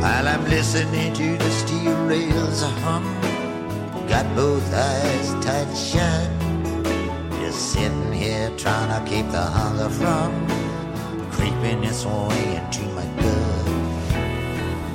[0.03, 3.05] While I'm listening to the steel rails hum,
[4.09, 6.31] got both eyes tight shut.
[7.41, 10.31] Just sitting here trying to keep the hunger from
[11.31, 13.67] creeping its way into my gut.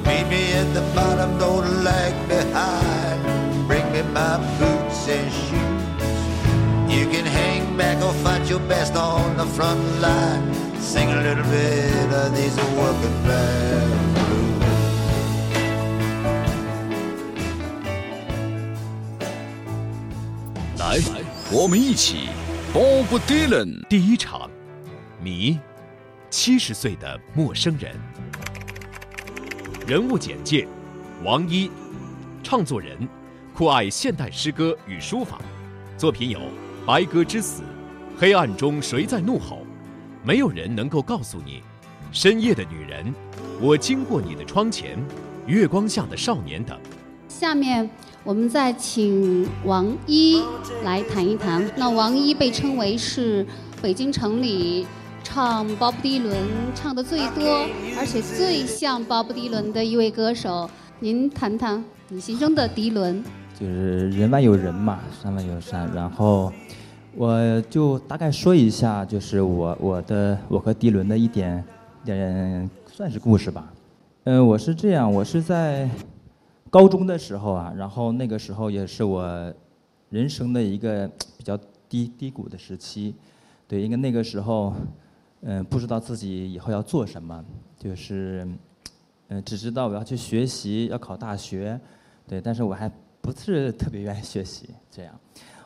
[0.06, 3.22] Meet me at the bottom, don't lag behind
[3.68, 6.94] Bring me my boots and shoes.
[6.94, 10.61] You can hang back or fight your best on the front line.
[10.92, 14.60] Sing a little bit of these working man blues.
[20.78, 21.00] 来，
[21.50, 22.28] 我们一起
[22.74, 24.52] ，Bob Dylan 第一场，
[25.24, 25.58] 迷，
[26.30, 27.96] 七十岁的陌生人。
[29.88, 30.68] 人物简介：
[31.24, 31.72] 王一，
[32.44, 33.08] 唱作人。
[33.54, 35.40] 酷爱现代诗歌与书法，
[35.98, 36.40] 作品有
[36.86, 37.62] 《白鸽之死》
[38.20, 39.58] 《黑暗中谁在怒吼》
[40.24, 41.54] 《没有人能够告诉你》
[42.12, 43.04] 《深夜的女人》
[43.60, 44.96] 《我经过你的窗前》
[45.48, 46.78] 《月光下的少年》等。
[47.28, 47.90] 下面
[48.24, 50.44] 我们再请王一
[50.84, 51.68] 来谈一谈。
[51.76, 53.44] 那王一被称为是
[53.82, 54.86] 北京城里
[55.24, 56.38] 唱鲍勃迪伦
[56.76, 60.70] 唱的最多，而且最像鲍勃迪伦的一位歌手。
[61.00, 63.24] 您谈谈你心中的迪伦。
[63.60, 65.92] 就是人外有人嘛，山外有山。
[65.96, 66.54] 然后，
[67.16, 71.64] 我就大概说一下，就是我我的我和迪伦的一点
[72.06, 73.72] 点算是故事吧。
[74.24, 75.90] 嗯，我是这样，我是在
[76.70, 79.54] 高中的时候啊，然后那个时候也是我
[80.10, 81.58] 人生的一个比较
[81.90, 83.14] 低低谷的时期。
[83.68, 84.74] 对，因为那个时候，
[85.42, 87.44] 嗯，不知道自己以后要做什么，
[87.78, 88.48] 就是
[89.28, 91.80] 嗯，只知道我要去学习，要考大学。
[92.28, 92.92] 对，但是我还。
[93.24, 95.14] 不是特别愿意学习，这样。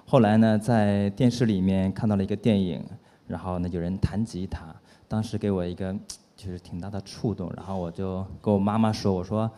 [0.05, 2.83] 后来呢，在电视里面看到了一个电影，
[3.27, 4.73] 然后呢有人弹吉他，
[5.07, 5.93] 当时给我一个
[6.35, 9.49] 就是挺大的触动，然后我就跟我妈妈说：“我说，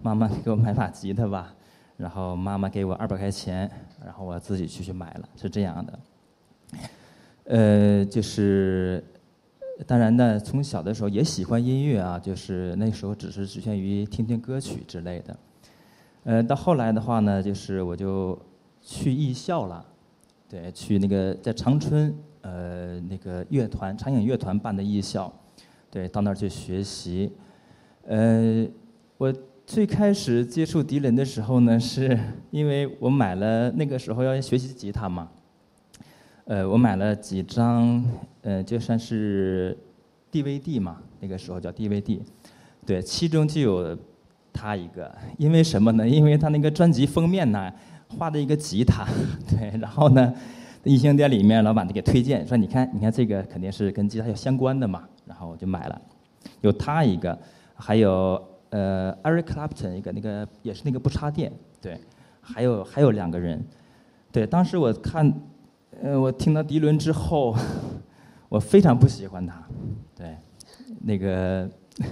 [0.00, 1.52] 妈妈给我买把吉他吧。”
[1.98, 3.70] 然后妈妈给我二百块钱，
[4.04, 5.98] 然后我自己去去买了，是这样的。
[7.44, 9.02] 呃，就是
[9.86, 15.36] 当然呢，从小的时候也喜欢音乐啊，就是那时候只是局限于听听歌曲之类的。
[16.24, 18.38] 呃，到后来的话呢，就是我就
[18.82, 19.82] 去艺校了，
[20.48, 25.32] 对，去那个在长春，呃，那个乐团长影乐团办的艺校，
[25.90, 27.32] 对，到那儿去学习。
[28.06, 28.66] 呃，
[29.18, 29.32] 我
[29.66, 32.18] 最开始接触迪伦的时候呢，是
[32.50, 35.28] 因为我买了那个时候要学习吉他嘛，
[36.44, 38.04] 呃，我买了几张，
[38.42, 39.76] 呃，就算是
[40.30, 42.20] DVD 嘛，那个时候叫 DVD，
[42.84, 43.98] 对，其中就有。
[44.58, 46.08] 他一个，因为什么呢？
[46.08, 47.70] 因为他那个专辑封面呢，
[48.08, 49.06] 画的一个吉他，
[49.48, 50.32] 对，然后呢，
[50.84, 56.00] 异性店里面老板就给推荐，说你看，你看这个肯定是跟吉他有相关的嘛，然后我就买了。
[56.60, 57.38] 有他一个，
[57.74, 58.40] 还有
[58.70, 62.00] 呃，Eric Clapton 一个，那个也是那个不插电，对，
[62.40, 63.64] 还有还有两个人，
[64.30, 65.32] 对，当时我看，
[66.02, 67.56] 呃，我听到迪伦之后，
[68.48, 69.62] 我非常不喜欢他，
[70.14, 70.36] 对，
[71.00, 71.68] 那个。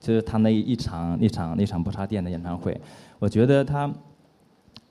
[0.00, 2.78] 就是他那一场、那场、那场不插电的演唱会，
[3.18, 3.92] 我觉得他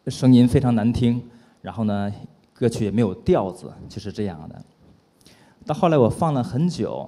[0.10, 1.22] 声音非常难听，
[1.62, 2.12] 然后呢，
[2.54, 4.62] 歌曲也没有调子，就是这样的。
[5.66, 7.08] 到后来我放了很久，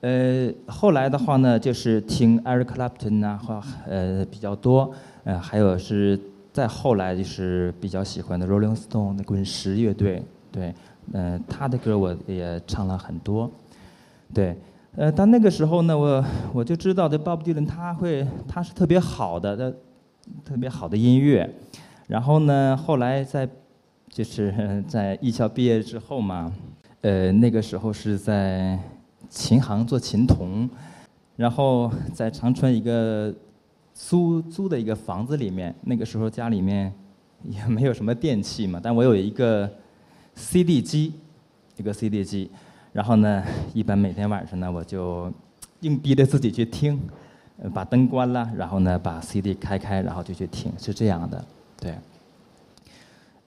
[0.00, 4.92] 呃，后来的话呢，就是听 Eric Clapton 啊，或呃比较多，
[5.24, 6.18] 呃，还有是
[6.52, 10.74] 再后来就是比较喜欢的 Rolling Stone 的滚石乐队，对，
[11.12, 13.50] 嗯，他的歌我也唱了很多，
[14.34, 14.56] 对。
[14.94, 19.74] 呃，但那个时候呢，我我就知道这鲍勃迪伦他会他是特别好的，的
[20.44, 21.50] 特别好的音乐。
[22.12, 23.48] 然后呢，后来在
[24.10, 24.52] 就是
[24.86, 26.52] 在艺校毕业之后嘛，
[27.00, 28.78] 呃，那个时候是在
[29.30, 30.68] 琴行做琴童，
[31.36, 33.34] 然后在长春一个
[33.94, 36.92] 租租的一个房子里面，那个时候家里面
[37.44, 39.66] 也没有什么电器嘛，但我有一个
[40.34, 41.14] CD 机，
[41.78, 42.50] 一个 CD 机。
[42.92, 45.32] 然后呢，一般每天晚上呢，我就
[45.80, 47.00] 硬逼着自己去听，
[47.72, 51.42] 把灯关了，然后呢，把 CD 开开，然后就去听，是这样的，
[51.82, 51.94] 对。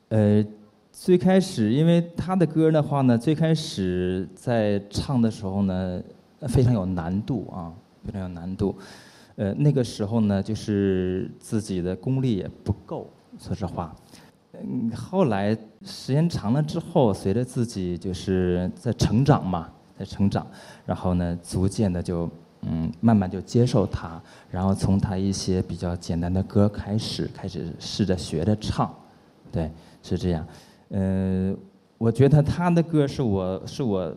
[0.09, 0.45] 呃，
[0.91, 6.03] 最开始因为他的歌的话呢，最开始在唱的时候呢，
[6.49, 7.71] 非常有难度啊，
[8.03, 8.75] 非常有难度。
[9.37, 13.95] 呃，那个时候呢，就是自己的功力也不够，说实话。
[14.51, 20.45] 嗯，后来时间长了之后，随着自己就是在成长嘛，在成长，
[20.85, 22.29] 然后呢，逐渐的就
[22.67, 28.93] 嗯，慢慢就接受他，然后从他一些比较简单的歌开始，开始试着学着唱，
[29.51, 30.45] 对，是这样。
[30.89, 31.55] 嗯，
[31.97, 34.13] 我觉得他的歌是我是我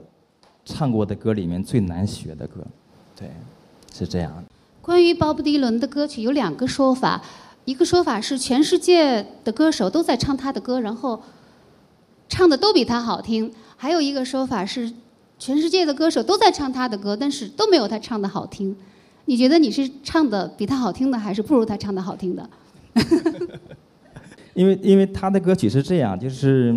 [0.64, 2.64] 唱过的歌里面最难学的歌，
[3.16, 3.30] 对，
[3.92, 4.44] 是这样。
[4.80, 7.22] 关于鲍勃迪伦的歌曲有两个说法。
[7.64, 11.20] 一个说法是，全世界的歌手都在唱他的歌，然后
[12.26, 14.90] 唱的都比他好听；还有一个说法是，
[15.38, 18.74] 全世界的歌手都在唱他的歌，但是都没有他唱的好听。
[19.26, 22.50] 你觉得你是唱的比他好听的，还是不如他唱的好听的？
[24.54, 26.76] 因为因为他的歌曲是这样，就是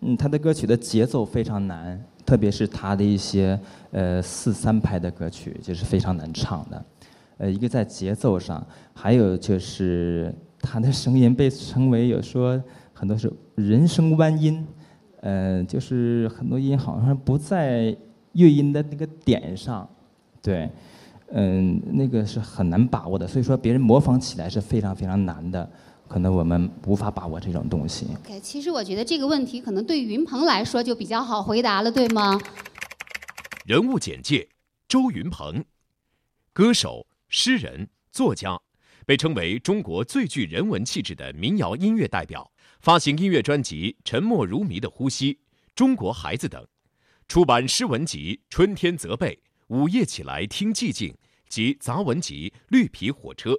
[0.00, 3.58] 嗯，他的歌曲的节奏非常难，特别是他的一些
[3.90, 6.84] 呃四三拍的歌曲，就是非常难唱的。
[7.38, 8.64] 呃，一个在节奏上，
[8.94, 14.64] 还有就是他的声音被称为有说很多是人声弯音，
[15.20, 17.96] 呃，就是很多音好像不在
[18.32, 19.88] 乐音的那个点上，
[20.42, 20.70] 对，
[21.32, 25.68] 嗯，那个是很难把握的，所以说别人模仿起来是非常非常难的，
[26.06, 28.06] 可能我们无法把握这种东西。
[28.24, 32.38] OK，其实我觉得这个问题可能对云鹏来说就比较好回答了，对吗？
[33.64, 34.48] 人物简介：
[34.86, 35.64] 周云鹏，
[36.52, 37.06] 歌手。
[37.28, 38.60] 诗人、作家，
[39.04, 42.52] 被称为中国最具人文气质的民谣音乐代表。
[42.86, 45.34] 发行音乐专辑《沉默如谜的呼吸》
[45.74, 46.64] 《中国孩子》等，
[47.26, 49.40] 出版诗文集《春天责备》
[49.76, 51.08] 《午夜起来听寂静》
[51.48, 53.50] 及杂文集《绿皮火车》，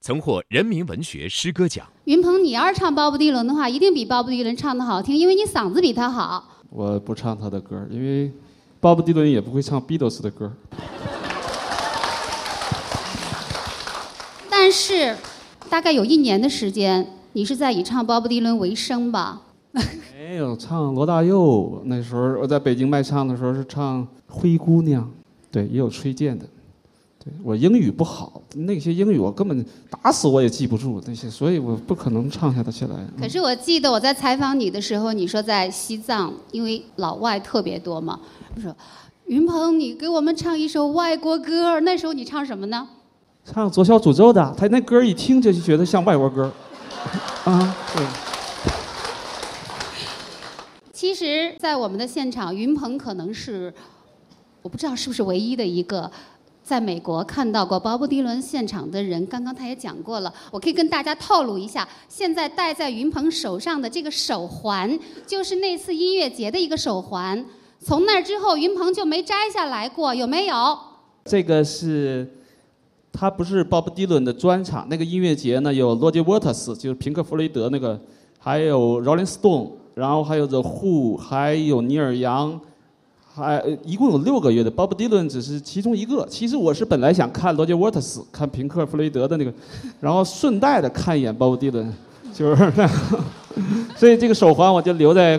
[0.00, 1.86] 曾获人民文学诗歌奖。
[2.04, 6.62] 云鹏，你要是唱鲍勃迪伦的话，一定比鲍勃迪伦唱的好听，因为你嗓子比他好。
[6.70, 8.32] 我不唱他的歌，因为
[8.80, 10.50] 鲍勃迪伦也不会唱 Beatles 的歌。
[14.48, 15.18] 但是，
[15.68, 19.42] 大概有一年的时间，你是在以唱鲍勃迪伦为生吧？
[20.18, 25.02] 没有唱罗大佑，那时候我在北京卖唱的时候是唱《灰姑娘》，
[25.50, 26.44] 对，也有崔健的。
[27.22, 32.96] 对我英语不好，那些英语我根本打死我也记不住那些，所以我不可能唱下得起来。
[33.20, 38.18] 可是我记得我在采访你的时候，你说在西藏，因为老外特别多嘛，
[38.56, 38.74] 我说
[39.26, 42.88] 云鹏，你给我们唱一首外国歌，那时候你唱什么呢？
[43.44, 46.50] 唱左小诅咒的，他那歌一听就觉得像外国歌，
[47.44, 48.04] 啊，对。
[50.92, 53.72] 其实，在我们的现场，云鹏可能是，
[54.62, 56.10] 我不知道是不是唯一的一个，
[56.62, 67.44] 在美国看到过鲍勃迪伦现场的人，刚刚他也讲过了，我可以跟大家透露一下，现在戴在云鹏手上的这个手环，就是那次音乐节的一个手环。
[67.82, 70.78] 从那之后，云鹏就没摘下来过，有没有？
[71.24, 72.39] 这个是，
[73.20, 78.00] 他不是鲍勃迪伦的专场，那个音乐节呢有罗杰沃特斯，就是平克·弗雷德那个，
[78.38, 82.58] 还有 Rolling Stone，然后还有 The Who，还有尼尔·杨。
[83.34, 86.26] 还一共有六个月的，鲍勃迪伦只是其中一个。
[86.30, 89.52] 其实我是本来想看罗杰沃特斯，看平克·弗雷德的那个，
[90.00, 91.92] 然后顺带的看一眼鲍勃迪伦，
[92.32, 92.88] 就是那，
[93.96, 95.38] 所以这个手环我就留在。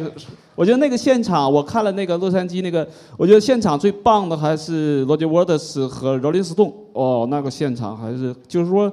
[0.55, 2.87] 我觉得那个现场，我看了那个洛杉矶那个，
[3.17, 6.71] 我觉得现场最棒的还是罗杰沃特斯和罗林斯顿。
[6.93, 8.91] 哦，那个现场还是就是说，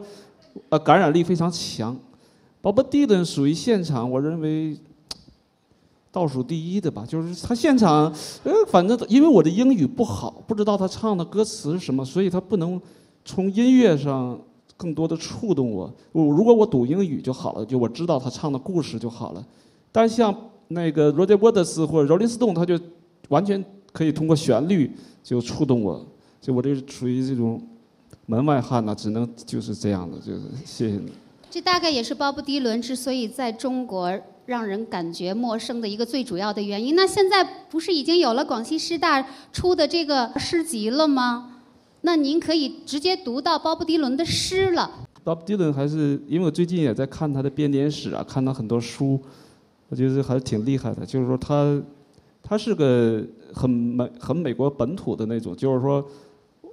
[0.69, 1.97] 呃，感染力非常强。
[2.63, 4.77] Bob Dylan 属于现场，我认为。
[6.11, 8.11] 倒数第一的吧，就是他现场，
[8.43, 12.81] 呃，反正因为我的英语不好，不知道他唱的歌词是什么，所以他不能
[13.27, 14.37] 从音乐上
[14.75, 15.93] 更多的触动我。
[16.13, 19.45] 我如果我懂英语就好了，就我知道他唱的故事就好了。
[19.93, 20.35] 但像
[20.69, 22.79] 那个罗杰沃特斯或者罗林斯顿，他就
[23.29, 23.63] 完全
[23.93, 24.91] 可以通过旋律
[25.23, 26.07] 就触动我。
[26.41, 27.61] 就我这是属于这种
[28.27, 31.13] 门外汉呢，只能就是这样的，就是谢谢你。
[31.51, 34.19] 这大概也是鲍勃迪伦之所以在中国。
[34.49, 36.97] 让人感觉陌生的一个最主要的原因。
[36.97, 41.61] 那现在不是已经有了广西师大出的这个诗集了吗？
[42.01, 44.91] 那您可以直接读到鲍勃迪伦的诗了。
[45.23, 49.21] 鲍勃迪伦还是因为我最近也在看他的编年史啊，看他很多书，
[49.89, 51.05] 我觉得还是挺厉害的。
[51.05, 51.83] 就是说他，
[52.43, 53.23] 他是个
[53.53, 56.05] 很美、很美国本土的那种，就是说。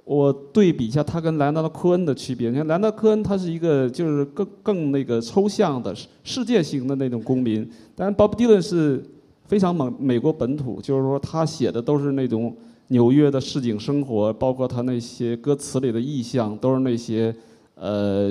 [0.04, 2.48] 我对比一下他跟莱纳德·科恩的区别。
[2.48, 5.92] 你看，莱纳德·科恩他是一个就是更更那个抽象的
[6.22, 9.04] 世界型的那种公民，但是鲍勃·迪伦是
[9.46, 12.56] 非常美美国本土，就是说他写的都是那种
[12.86, 17.34] 纽约的市井生活，包括他那些歌词里的意象都是那些
[17.74, 18.30] 呃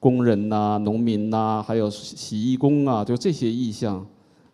[0.00, 4.04] 工人呐、农民呐，还有洗衣工啊，就这些意象，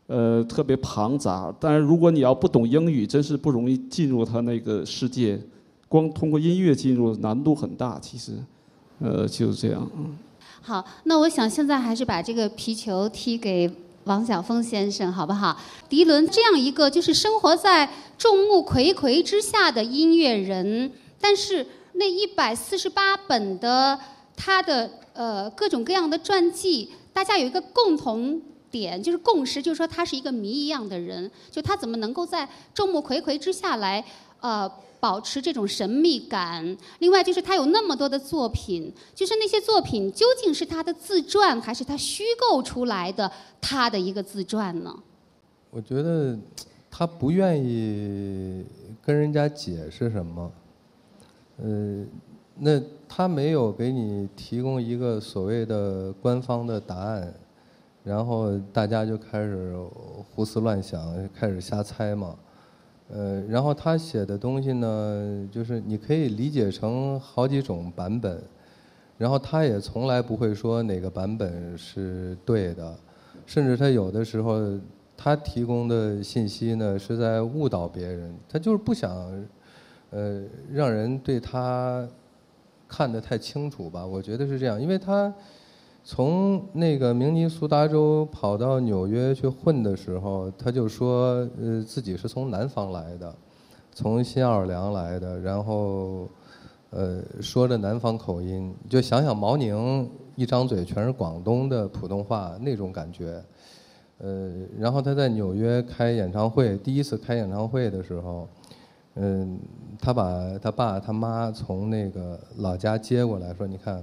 [0.09, 1.55] 呃特别庞杂。
[1.61, 5.41] 但是如果你要不懂英语，真是不容易进入他那个世界。
[5.89, 8.33] 光通过音乐进入难度很大，其实，
[9.01, 9.91] 呃，就是这样。
[9.97, 10.19] 嗯。
[10.61, 13.71] 好，那我想现在还是把这个皮球踢给
[14.05, 15.57] 王晓峰先生，好不好？
[15.89, 17.89] 迪伦这样一个就是生活在
[18.19, 23.99] 众目睽睽之下的音乐人，但是那一百四十八本的
[24.37, 28.39] 他的呃各种各样的传记，大家有一个共同
[28.71, 34.05] 点，就是共识，就是说他是一个谜一样的人，就他怎么能够在众目睽睽之下来
[34.41, 34.71] 呃。
[35.01, 36.77] 保持这种神秘感。
[36.99, 44.93] 另外，就是他有那么多的作品，就是那些作品究竟是他的自传，还是他虚构出来的他的一个自传呢？
[45.71, 46.37] 我觉得
[46.91, 48.65] 他不愿意
[49.01, 50.53] 跟人家解释什么。
[51.59, 52.05] 呃，
[52.57, 57.33] 那他没有给你提供一个所谓的官方的答案，
[58.09, 59.77] 然后大家就开始
[60.35, 62.35] 胡思乱想，开始瞎猜嘛。
[63.11, 68.43] 呃，然后他写的东西呢，就是你可以理解成好几种版本，
[69.19, 72.97] 然后他也从来不会说哪个版本是对的，
[73.45, 74.59] 甚至他有的时候
[75.15, 79.11] 他提供的信息呢是在误导别人，他就是不想，
[80.13, 80.43] 呃，
[80.73, 82.09] 让人对他
[82.89, 85.31] 看得太清楚吧，我觉得是这样，因为他。
[86.11, 93.35] 从那个明尼苏达州跑到纽约去混的时候，他就说，呃，自己是从南方来的，
[93.93, 96.27] 从新奥尔良来的，然后，
[96.89, 103.45] 呃，说着南方口音，就想想毛宁一张嘴全是广东的普通话那种感觉，
[104.17, 108.49] 呃，然后他在纽约开演唱会，第一次开演唱会的时候，
[109.17, 109.59] 嗯，
[110.01, 114.03] 他把他爸他妈从那个老家接过来，说你看。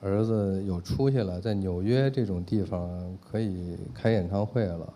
[0.00, 4.92] 儿子有出息了，在纽约这种地方可以开演唱会了，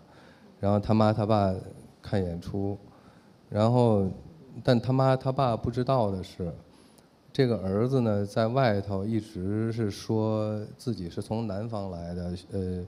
[0.59, 1.53] 然后他妈他爸
[2.01, 2.77] 看演出，
[3.49, 4.07] 然后，
[4.63, 6.51] 但他妈他爸不知道的是，
[7.33, 12.85] 这个儿子呢在外头一直是说自己是从南方来的，呃，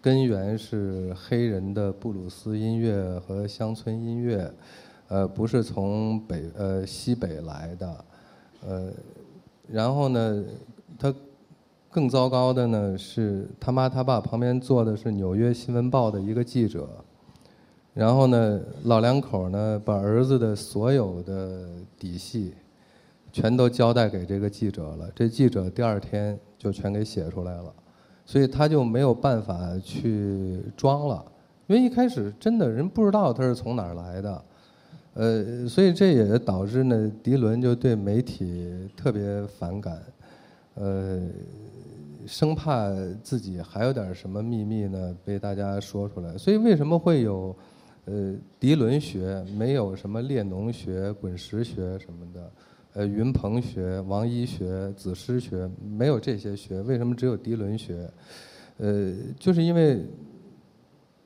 [0.00, 4.52] 根源是黑人的布鲁斯音乐和乡村音乐，
[5.08, 8.04] 呃，不是从北呃西北来的，
[8.66, 8.92] 呃，
[9.68, 10.44] 然后呢，
[10.98, 11.14] 他。
[11.92, 16.88] 更糟糕的呢是他妈他爸旁边坐的是《纽约新闻报》的一个记者，
[17.92, 21.68] 然后呢老两口呢把儿子的所有的
[21.98, 22.54] 底细
[23.30, 27.70] 全都交代给这个记者了，这记者第二天就全给写出来了，
[28.24, 31.22] 所以他就没有办法去装了，
[31.66, 34.44] 因为一开始真的人不知道他是从哪儿来的，
[35.12, 40.02] 呃，所以这也导致呢，迪伦就对媒体特别反感，
[40.74, 41.20] 呃，
[42.26, 42.90] 生怕
[43.22, 46.36] 自己还有点什么秘密呢被大家说出来。
[46.38, 47.56] 所以为什么会有
[48.04, 52.52] 呃迪伦学，没有什么列侬学、滚石学什么的，
[52.94, 58.10] 呃云鹏学、王一学、子师学，没有这些学，为什么只有迪伦学？
[58.78, 60.04] 呃，就是因为。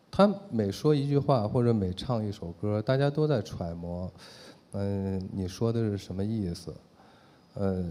[0.08, 4.10] 他每说一句话或者每唱一首歌，大家都在揣摩，
[4.72, 6.74] 嗯，你说的是什么意思？
[7.52, 7.84] 呃，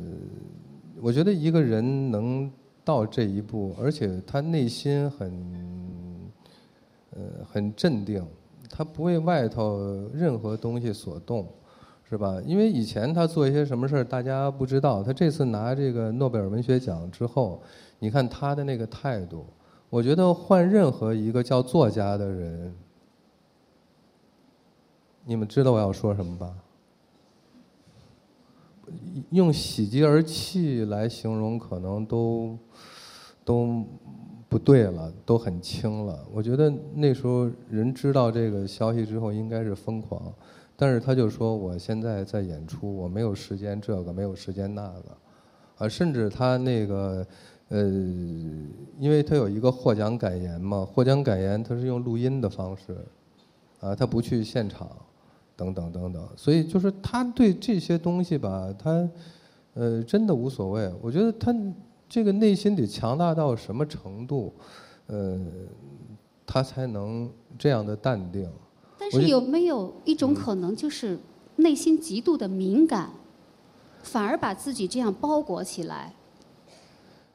[0.99, 2.51] 我觉得一个人能
[2.85, 6.31] 到这一步，而且他内心很，
[7.09, 8.25] 呃，很镇定，
[8.69, 11.45] 他不为外头任何东西所动，
[12.07, 12.39] 是吧？
[12.45, 15.01] 因为以前他做一些什么事儿，大家不知道。
[15.01, 17.61] 他这次拿这个诺贝尔文学奖之后，
[17.97, 19.45] 你看他的那个态度。
[19.89, 22.75] 我觉得换任何一个叫作家的人，
[25.23, 26.53] 你们知道我要说什么吧？
[29.31, 32.57] 用喜极而泣来形容，可能都
[33.43, 33.83] 都
[34.49, 36.25] 不对了，都很轻了。
[36.33, 40.33] 我觉得那时候人知道这个消息之后，应该是疯狂，
[40.75, 45.17] 但是他就说：“我现在在演出，我没有时间这个，没有时间那个。”
[45.85, 47.25] 啊，甚至他那个。
[47.69, 47.81] 呃，
[48.99, 52.95] 因为他有一个获奖感言嘛，获奖感言他是用录音的方式，
[53.79, 54.87] 啊，他不去现场，
[55.55, 59.09] 等等等等，所以就是他对这些东西吧，他
[59.73, 60.91] 呃真的无所谓。
[61.01, 61.55] 我觉得他
[62.07, 64.53] 这个内心得强大到什么程度，
[65.07, 65.39] 呃，
[66.45, 68.49] 他才能这样的淡定。
[68.97, 71.19] 但是有没有一种可能，就是
[71.57, 73.11] 内心极度的敏感，
[74.03, 76.13] 反而把自己这样包裹起来？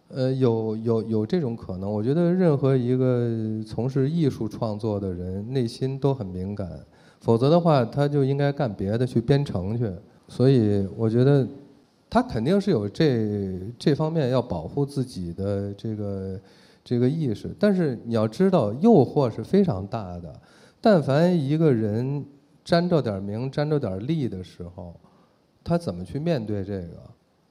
[0.08, 1.90] 呃，有有有这种可能。
[1.90, 6.68] 我觉得任何一个从事艺术创作的人，内心都很敏感，
[7.20, 9.90] 否则的话，他就应该干别的，去编程去。
[10.26, 11.46] 所以，我觉得
[12.08, 16.40] 他肯定是有这这方面要保护自己的这个
[16.82, 17.54] 这个意识。
[17.58, 20.32] 但是你要知道，诱惑是非常大的。
[20.80, 22.24] 但凡一个人
[22.64, 24.94] 沾着点名、沾着点利的时候，
[25.62, 26.96] 他怎么去面对这个？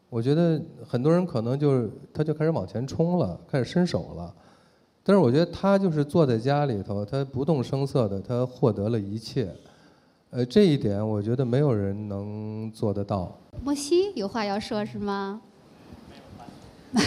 [0.09, 4.33] 我觉得很多人可能就是他就开始往前冲了，开始伸手了，
[5.03, 9.53] 但是我觉得他就是坐在家里头，他不动声色的，他获得了一切，
[10.29, 13.35] 呃，这一点我觉得没有人能做得到。
[13.63, 15.41] 莫西有话要说是吗？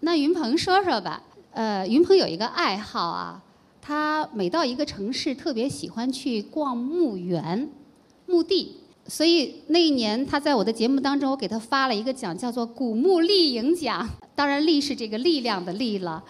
[0.00, 1.22] 那云鹏说说吧。
[1.52, 3.42] 呃，云鹏有一个爱好啊，
[3.80, 7.70] 他每到一个城市，特别喜欢去逛墓园、
[8.26, 8.81] 墓地。
[9.08, 14.08] 所以那一年，他在我的节目当中，我给他发了一个奖，叫做“古墓丽影奖”。
[14.34, 16.22] 当然，“丽”是这个力量的“力”了。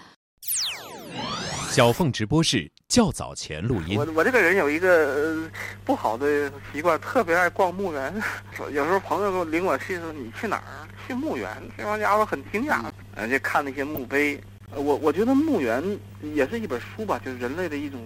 [1.70, 3.97] 小凤直播室较早前录音。
[3.99, 5.49] 我我这个人有一个
[5.85, 8.12] 不好的习惯，特别爱逛墓园。
[8.73, 10.89] 有时候朋友领我去说：“你去哪儿？
[11.07, 11.49] 去墓园。”
[11.79, 12.83] 这帮家伙很惊讶，
[13.14, 14.41] 呃，就看那些墓碑。
[14.75, 15.83] 我我觉得墓园
[16.35, 18.01] 也是一本书吧，就是人类的一种。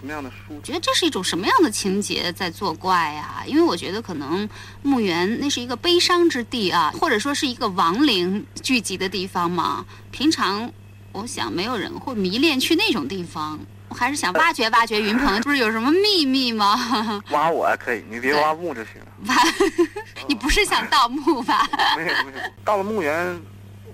[0.00, 0.60] 什么样的书？
[0.62, 3.42] 觉得这是一种什么样的情节在作怪呀？
[3.46, 4.48] 因为我觉得可能
[4.82, 9.84] 墓园那是一个悲伤之地啊，或者说是一个亡灵聚集的地方嘛。
[10.10, 10.70] 平常
[11.12, 13.58] 我想没有人会迷恋去那种地方。
[13.88, 17.22] 我还是想挖掘挖掘云鹏，不是有什么秘密吗？
[17.32, 18.92] 挖我可以，你别挖墓就行。
[19.26, 19.34] 挖，
[20.28, 21.66] 你不是想盗墓吧？
[21.96, 23.40] 没有没有，到了墓园。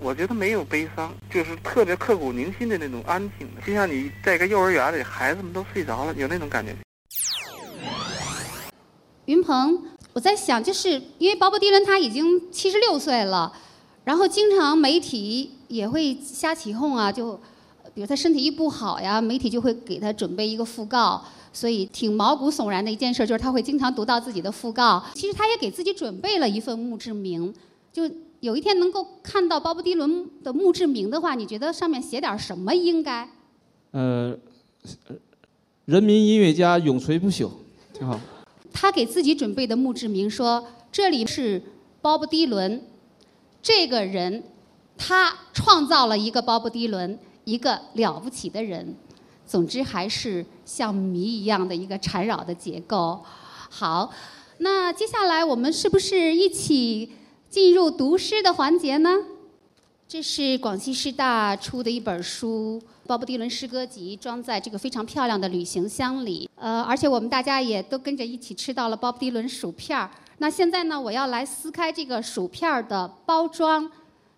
[0.05, 6.77] 我觉得没有悲伤，就是特别刻骨铭心的那种安静，就像你在一个幼儿园里，孩子们都睡着了，有那种感觉。
[9.25, 9.83] 云鹏，
[10.13, 13.51] 我在想，就是因为鲍勃迪伦他已经七十六岁了，
[14.05, 17.41] 然后经常媒体也会瞎起哄啊，就
[17.95, 25.03] 比如他身体一不好呀，媒体就会给他准备一个讣告，所以挺毛骨悚然的一件事，就是他会经常读到自己的讣告。
[25.15, 27.55] 其实他也给自己准备了一份墓志铭，
[27.91, 28.03] 就。
[28.45, 33.27] 有一天能够看到鲍勃迪伦的墓志铭的话，你觉得上面写点什么应该？
[33.93, 34.37] 呃，
[35.87, 37.49] 人民音乐家永垂不朽，
[37.95, 38.21] 挺好。
[38.71, 41.63] 他给自己准备的墓志铭说：“这里是
[42.03, 42.83] 鲍勃迪伦，
[43.63, 44.43] 这个人，
[44.99, 48.95] 他创造了一个鲍勃迪伦，一个了不起的人。
[49.47, 53.25] 总之，还是像谜一样的一个缠绕的结构。”
[53.71, 54.13] 好，
[54.59, 57.11] 那接下来我们是不是一起？
[57.55, 59.11] 进入读诗的环节呢，
[60.09, 66.51] 这是广西师大出的一本书《鲍勃迪伦诗歌集》，装在这个非常漂亮的旅行箱里。
[66.57, 70.11] 呃，而且我们大家也都跟着一起吃到了鲍勃迪伦薯片儿。
[70.39, 73.89] 那现在呢，我要来撕开这个薯片儿的包装，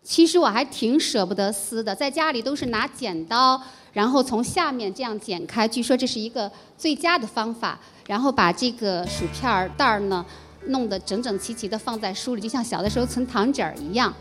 [0.02, 3.58] 其实我还挺舍不得撕的，在家里都是拿剪刀，
[3.94, 5.66] 然后从下面这样剪开。
[5.66, 7.80] 据说这是一个最佳的方法。
[8.06, 10.24] 然后把这个薯片儿袋儿呢，
[10.68, 14.12] 弄得整整齐齐的放在书里，就像小的时候存糖纸儿一样。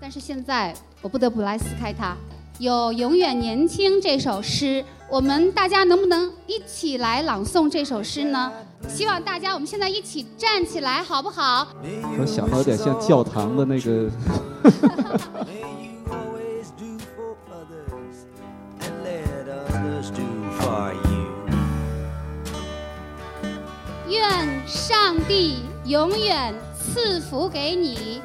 [0.00, 2.16] 但是现在我不得不来撕开它。
[2.58, 8.52] 有《永远年轻》这首诗，我们大家能不能一起来朗诵这首诗呢？
[8.88, 11.66] 希望大家我们现在一起站起来，好不好？
[12.18, 14.10] 我想到有点像教堂的那个。
[24.08, 28.22] 愿上帝永远赐福给你，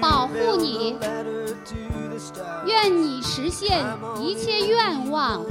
[0.00, 0.96] 保护你。
[2.66, 3.84] 愿你实现
[4.20, 5.44] 一切愿望。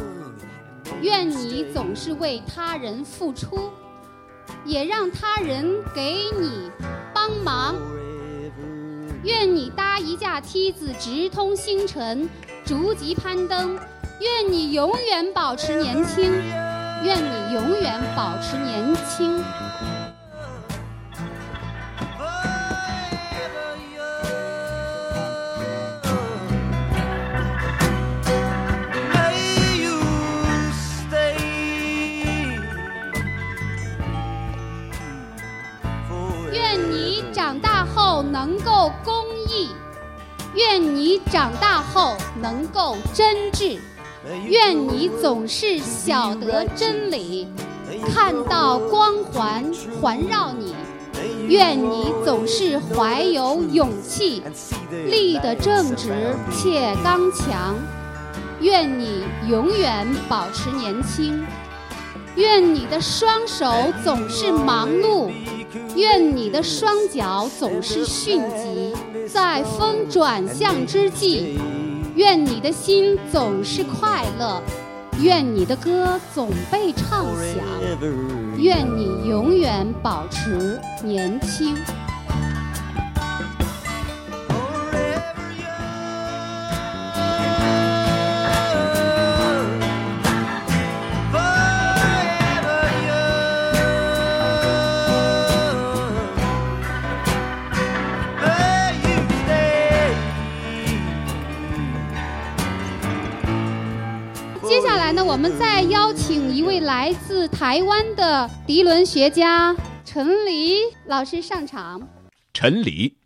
[1.01, 3.71] 愿你总是为他人付出，
[4.65, 6.69] 也让他人给你
[7.13, 7.75] 帮忙。
[9.23, 12.29] 愿你搭一架梯子直通星辰，
[12.65, 13.79] 逐级攀登。
[14.19, 16.31] 愿你永远保持年轻。
[17.03, 19.43] 愿你永远保持年轻。
[38.45, 39.69] 能够公益，
[40.53, 43.79] 愿你长大后能够真挚。
[44.47, 47.47] 愿你总是晓得真理，
[48.13, 49.65] 看到光环
[49.99, 50.75] 环绕你。
[51.47, 54.43] 愿你总是怀有勇气，
[54.91, 57.75] 立得正直且刚强。
[58.61, 61.43] 愿你永远保持年轻。
[62.35, 63.65] 愿你的双手
[64.03, 65.31] 总是忙碌，
[65.95, 68.93] 愿你的双脚总是迅疾，
[69.27, 71.57] 在风转向之际。
[72.15, 74.61] 愿你的心总是快乐，
[75.21, 77.63] 愿你的歌总被唱响，
[78.57, 81.75] 愿你永远保持年轻。
[105.35, 109.75] 我们再邀请一位来自台湾的涤纶学家
[110.05, 110.77] 陈黎
[111.07, 112.07] 老师上场。
[112.53, 113.17] 陈黎，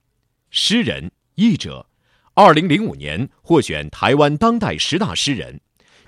[0.49, 1.85] 诗人、译者，
[2.33, 5.61] 二零零五年获选台湾当代十大诗人，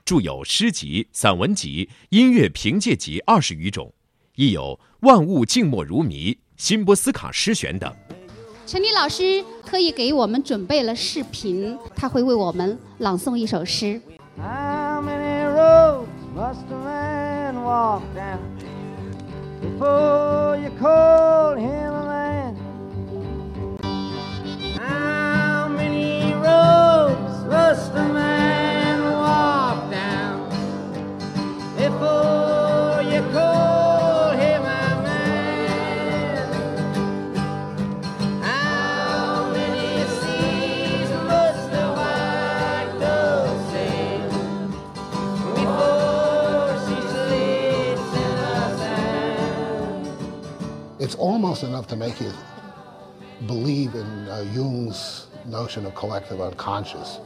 [0.03, 3.93] 著有诗集、散文集、音乐凭借集二十余种，
[4.37, 7.93] 亦有《万物静默如谜》《辛波斯卡诗选》等。
[8.65, 14.01] 陈黎老师特意给我们准备了视频，他会为我们朗诵一首诗。
[14.37, 15.30] How many
[15.61, 18.41] roads must a man walk down
[19.61, 22.40] before you call him a man?
[51.10, 52.32] It's almost enough to make you
[53.46, 57.20] believe in uh, Jung's notion of collective unconscious.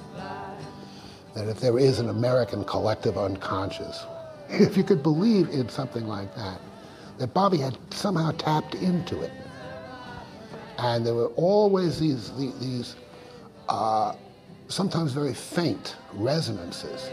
[1.35, 4.05] That if there is an American collective unconscious,
[4.49, 6.61] if you could believe in something like that,
[7.19, 9.31] that Bobby had somehow tapped into it.
[10.79, 12.97] And there were always these, these, these
[13.69, 14.15] uh,
[14.69, 17.09] sometimes very faint resonances.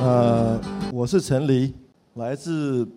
[0.00, 0.60] 呃，
[0.92, 1.74] 我是陈黎，
[2.15, 2.87] 来自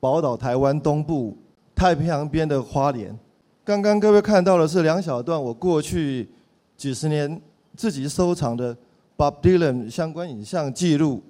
[0.00, 1.36] 宝岛台湾东部
[1.74, 3.16] 太平洋边的花莲。
[3.64, 6.28] 刚刚各位看到的是两小段我过去
[6.76, 7.40] 几十年
[7.76, 8.76] 自己收藏的
[9.16, 11.22] Bob Dylan 相关影像记录，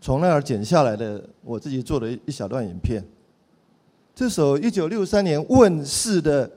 [0.00, 3.04] 从那儿剪下来的我自己做的一小段影片。
[4.14, 6.50] 这首1963年问世的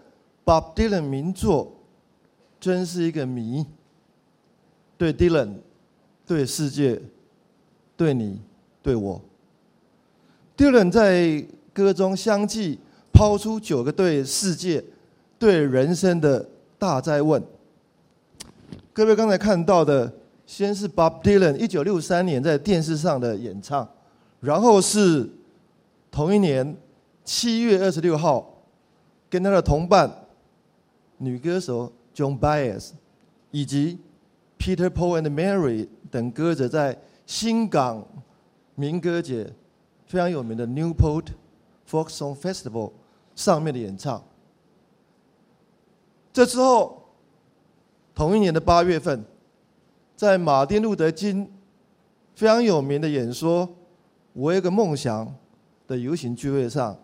[0.46, 1.72] Bob Dylan 名作，
[2.60, 3.66] 真是一个谜。
[4.98, 5.56] 对 Dylan，
[6.26, 7.02] 对世界。
[7.98, 8.40] 对你，
[8.82, 9.22] 对我。
[10.60, 11.42] Dylan 在
[11.72, 12.78] 歌中相继
[13.14, 14.84] 抛出九个对世界、
[15.38, 16.46] 对人生的
[16.78, 17.42] 大灾问。
[18.92, 20.12] 各位刚才看到的，
[20.46, 23.88] 先是 Bob Dylan 一九六三年在电视上的演唱，
[24.42, 25.30] 然后是
[26.12, 26.76] 同一年
[27.24, 28.62] 七月二十六号，
[29.30, 30.14] 跟他的同伴
[31.20, 32.90] 女歌手 Joan Baez，
[33.52, 33.98] 以及
[34.58, 38.06] Peter Paul and Mary 等歌者在新港
[38.76, 39.54] 民歌节
[40.10, 41.28] 非常有名的 Newport
[41.88, 42.92] Folk Song Festival
[43.36, 44.24] 上面的演唱。
[46.34, 47.10] 这之后，
[48.16, 49.24] 同一年的八月份，
[50.16, 51.52] 在马丁路德金
[52.34, 53.68] 非常有名的演说
[54.34, 55.28] 《我有个梦想》
[55.86, 56.98] 的游行聚会上，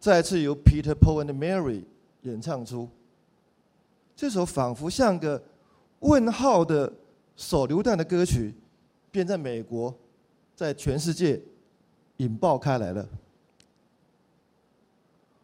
[0.00, 1.84] 再次由 Peter Paul and Mary
[2.22, 2.88] 演唱出
[4.16, 5.40] 这首仿佛像个
[6.00, 6.92] 问号的
[7.36, 8.52] 手榴弹的歌曲，
[9.12, 9.94] 便在美国，
[10.56, 11.40] 在全世界
[12.18, 13.08] 引爆开来了。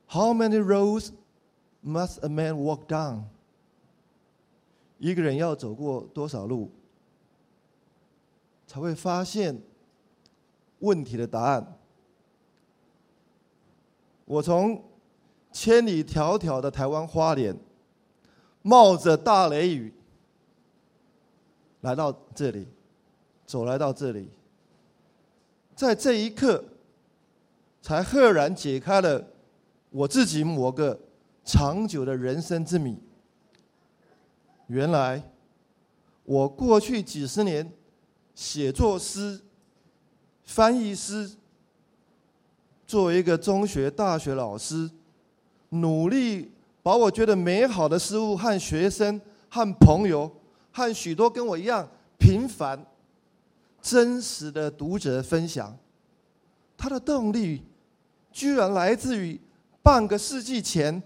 [0.09, 1.11] How many roads
[1.85, 3.25] must a man walk down？
[4.99, 6.71] 一个人要走过多少路，
[8.67, 9.61] 才会发现
[10.79, 11.79] 问题的答案？
[14.25, 14.83] 我从
[15.53, 17.57] 千里迢迢的台湾花莲，
[18.63, 19.93] 冒着大雷雨
[21.83, 22.67] 来到这里，
[23.45, 24.31] 走来到这里，
[25.75, 26.65] 在这一刻，
[27.83, 29.25] 才赫然解开了
[29.91, 30.99] 我自己某个
[31.45, 32.99] 长久的人生之谜。
[34.69, 35.23] 原来，
[36.25, 37.71] 我过去几十年
[38.35, 39.41] 写作诗、
[40.45, 41.31] 翻译诗。
[42.87, 44.91] 作为一个中学、大学老师，
[45.71, 46.53] 努力
[46.83, 50.31] 把我觉得美好的事物和学生、和朋友、
[50.71, 52.79] 和许多跟我一样平凡、
[53.85, 55.77] 真实的读者分享。
[56.75, 57.63] 他的动力
[58.33, 59.39] 居然来自于
[59.83, 61.03] 半个世纪前，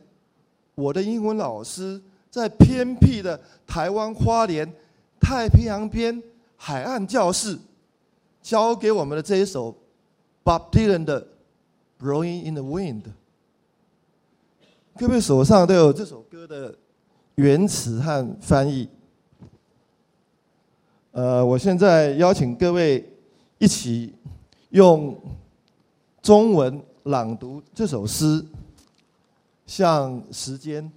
[0.76, 2.00] 我的英文老师
[2.30, 4.72] 在偏僻的台湾花莲
[5.20, 6.22] 太平洋边
[6.56, 7.58] 海岸教室
[8.40, 9.76] 教给我们的这一首
[10.44, 11.26] Bob Dylan 的。
[12.00, 13.02] Blowing in the wind，
[14.96, 16.72] 各位手上都有这首歌的
[17.34, 18.88] 原词和翻译。
[21.12, 23.04] 呃，我现在邀请各位
[23.59, 24.14] 一起
[24.70, 25.18] 用
[26.22, 28.44] 中文朗读这首诗，
[29.66, 30.90] 向时间、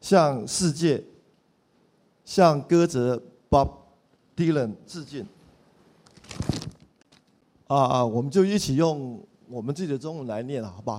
[0.00, 1.02] 向世界、
[2.24, 3.68] 向歌者 Bob
[4.36, 5.26] Dylan 致敬。
[7.66, 9.20] 啊啊，我们就一起用。
[9.48, 10.98] 我们自己的中文来念了，好不好？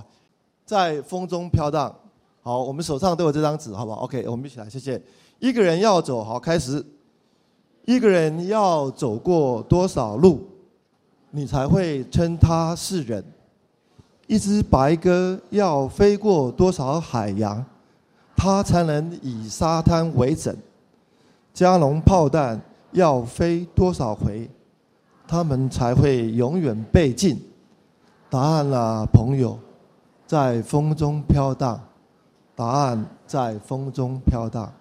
[0.64, 1.92] 在风中飘荡。
[2.40, 5.02] 好，我们手上都有这张纸，好不好？OK，我们一起来，谢谢。
[5.40, 6.84] 一个人要走，好，开始。
[7.84, 10.46] 一个人要走过多少路，
[11.30, 13.24] 你才会称他是人？
[14.26, 17.64] 一只白鸽要飞过多少海洋，
[18.34, 20.56] 它才能以沙滩为枕？
[21.52, 22.60] 加农炮弹
[22.92, 24.48] 要飞多少回，
[25.28, 27.38] 它们才会永远被禁？
[28.30, 29.58] 答案啦，朋友，
[30.26, 31.80] 在风中飘荡。
[32.56, 34.72] 答案在风中飘荡。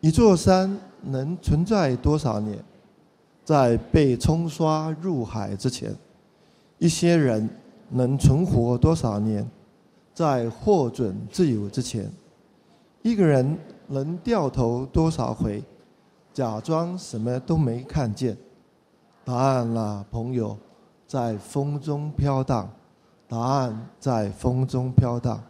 [0.00, 2.58] 一座山能存在多少年？
[3.44, 5.94] 在被冲刷入海之前。
[6.78, 7.48] 一些人
[7.90, 9.48] 能存活多少年？
[10.12, 12.10] 在获准自由之前。
[13.02, 15.62] 一个人能掉头多少回？
[16.32, 18.36] 假装什么都没看见。
[19.24, 20.56] 答案啦，朋友。
[21.08, 22.68] 在风中飘荡，
[23.28, 25.40] 答案在风中飘荡。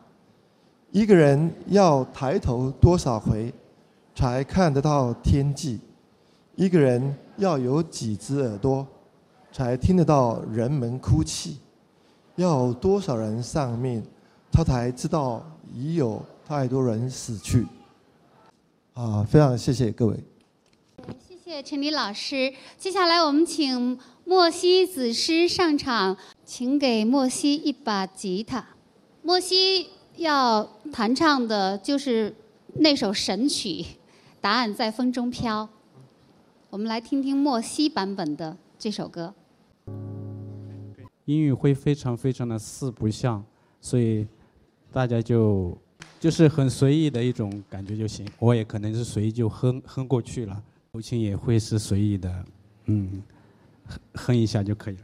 [0.90, 3.51] 一个人要抬头多少回，
[4.17, 5.79] 才看得到天际？
[6.57, 8.85] 一个人要有几只耳朵，
[9.53, 11.59] 才听得到人们哭泣？
[12.35, 14.03] 要多少人丧命，
[14.51, 17.67] 他才知道已有太多人死去？
[18.95, 20.17] 啊，非常谢谢各位。
[21.29, 22.53] 谢谢陈黎老师。
[22.77, 23.99] 接下来我们请。
[24.29, 28.67] 莫西子诗上场，请给莫西一把吉他。
[29.23, 32.35] 莫西要弹唱的就是
[32.75, 33.69] 那首神曲
[34.47, 35.64] 《答案在风中飘》。
[36.70, 39.34] 我们来听听莫西版本的这首歌。
[41.24, 43.44] 音乐会非常非常的四不像，
[43.80, 44.24] 所以
[44.92, 45.76] 大家就
[46.20, 48.24] 就是很随意的一种感觉就行。
[48.38, 52.44] 我也可能是随意就哼哼过去了，母亲也会是随意的，
[52.84, 53.20] 嗯。
[53.88, 55.03] 哼哼一下就可以了。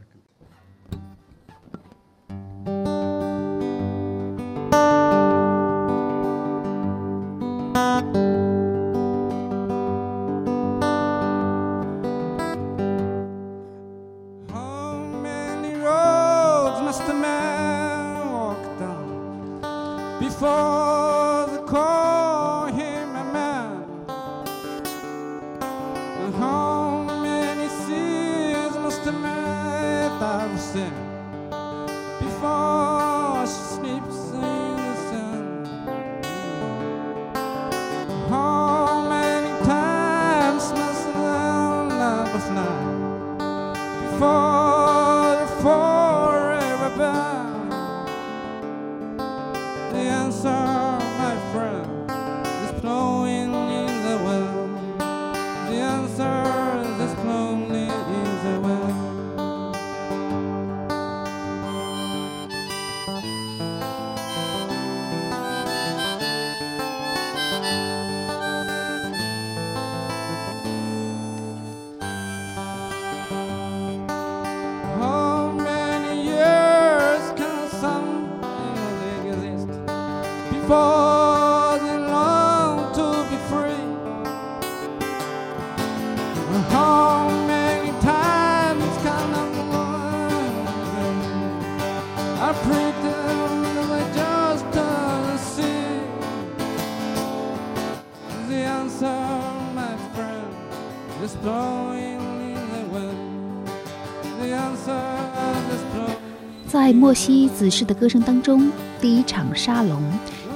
[106.67, 110.01] 在莫西子诗的歌声当中，第一场沙龙，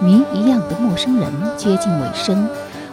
[0.02, 2.50] 谜一样的陌生人接近尾声。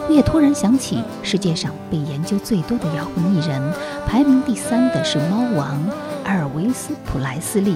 [0.06, 3.72] 我也突然想起世界上被研究最多的摇滚艺人，
[4.06, 5.80] 排名第三的是猫王
[6.24, 7.74] 阿尔维斯·普莱斯利。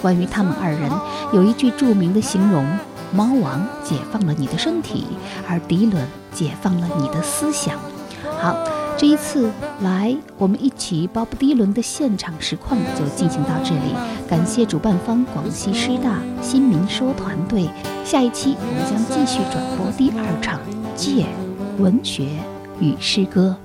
[0.00, 0.90] 关于他们二人，
[1.32, 2.66] 有一句著名的形容：
[3.12, 5.06] 猫王解放了你的身体，
[5.48, 7.76] 而迪伦解放了你的思想。
[8.38, 8.56] 好。
[8.98, 9.50] 这一次
[9.82, 13.94] 来，我们一起 Bob Dylan 的现场实况就进行到这里。
[14.26, 17.68] 感谢主办方广西师大新民说团队。
[18.06, 20.58] 下一期我们将继续转播第二场
[20.96, 21.26] 《借
[21.78, 22.28] 文学
[22.80, 23.56] 与诗歌》。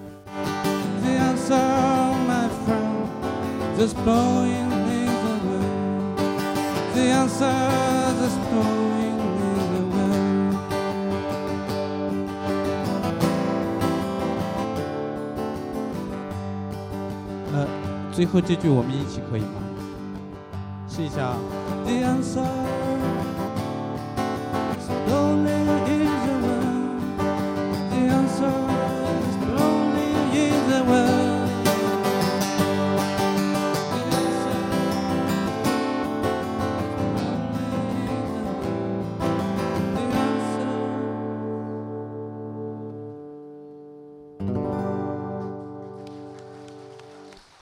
[3.78, 4.41] The the the.
[17.53, 17.68] 呃，
[18.14, 19.62] 最后这句我们一起可以吗？
[20.88, 21.38] 试一下啊。
[21.86, 22.45] The answer,
[24.78, 25.61] just blowing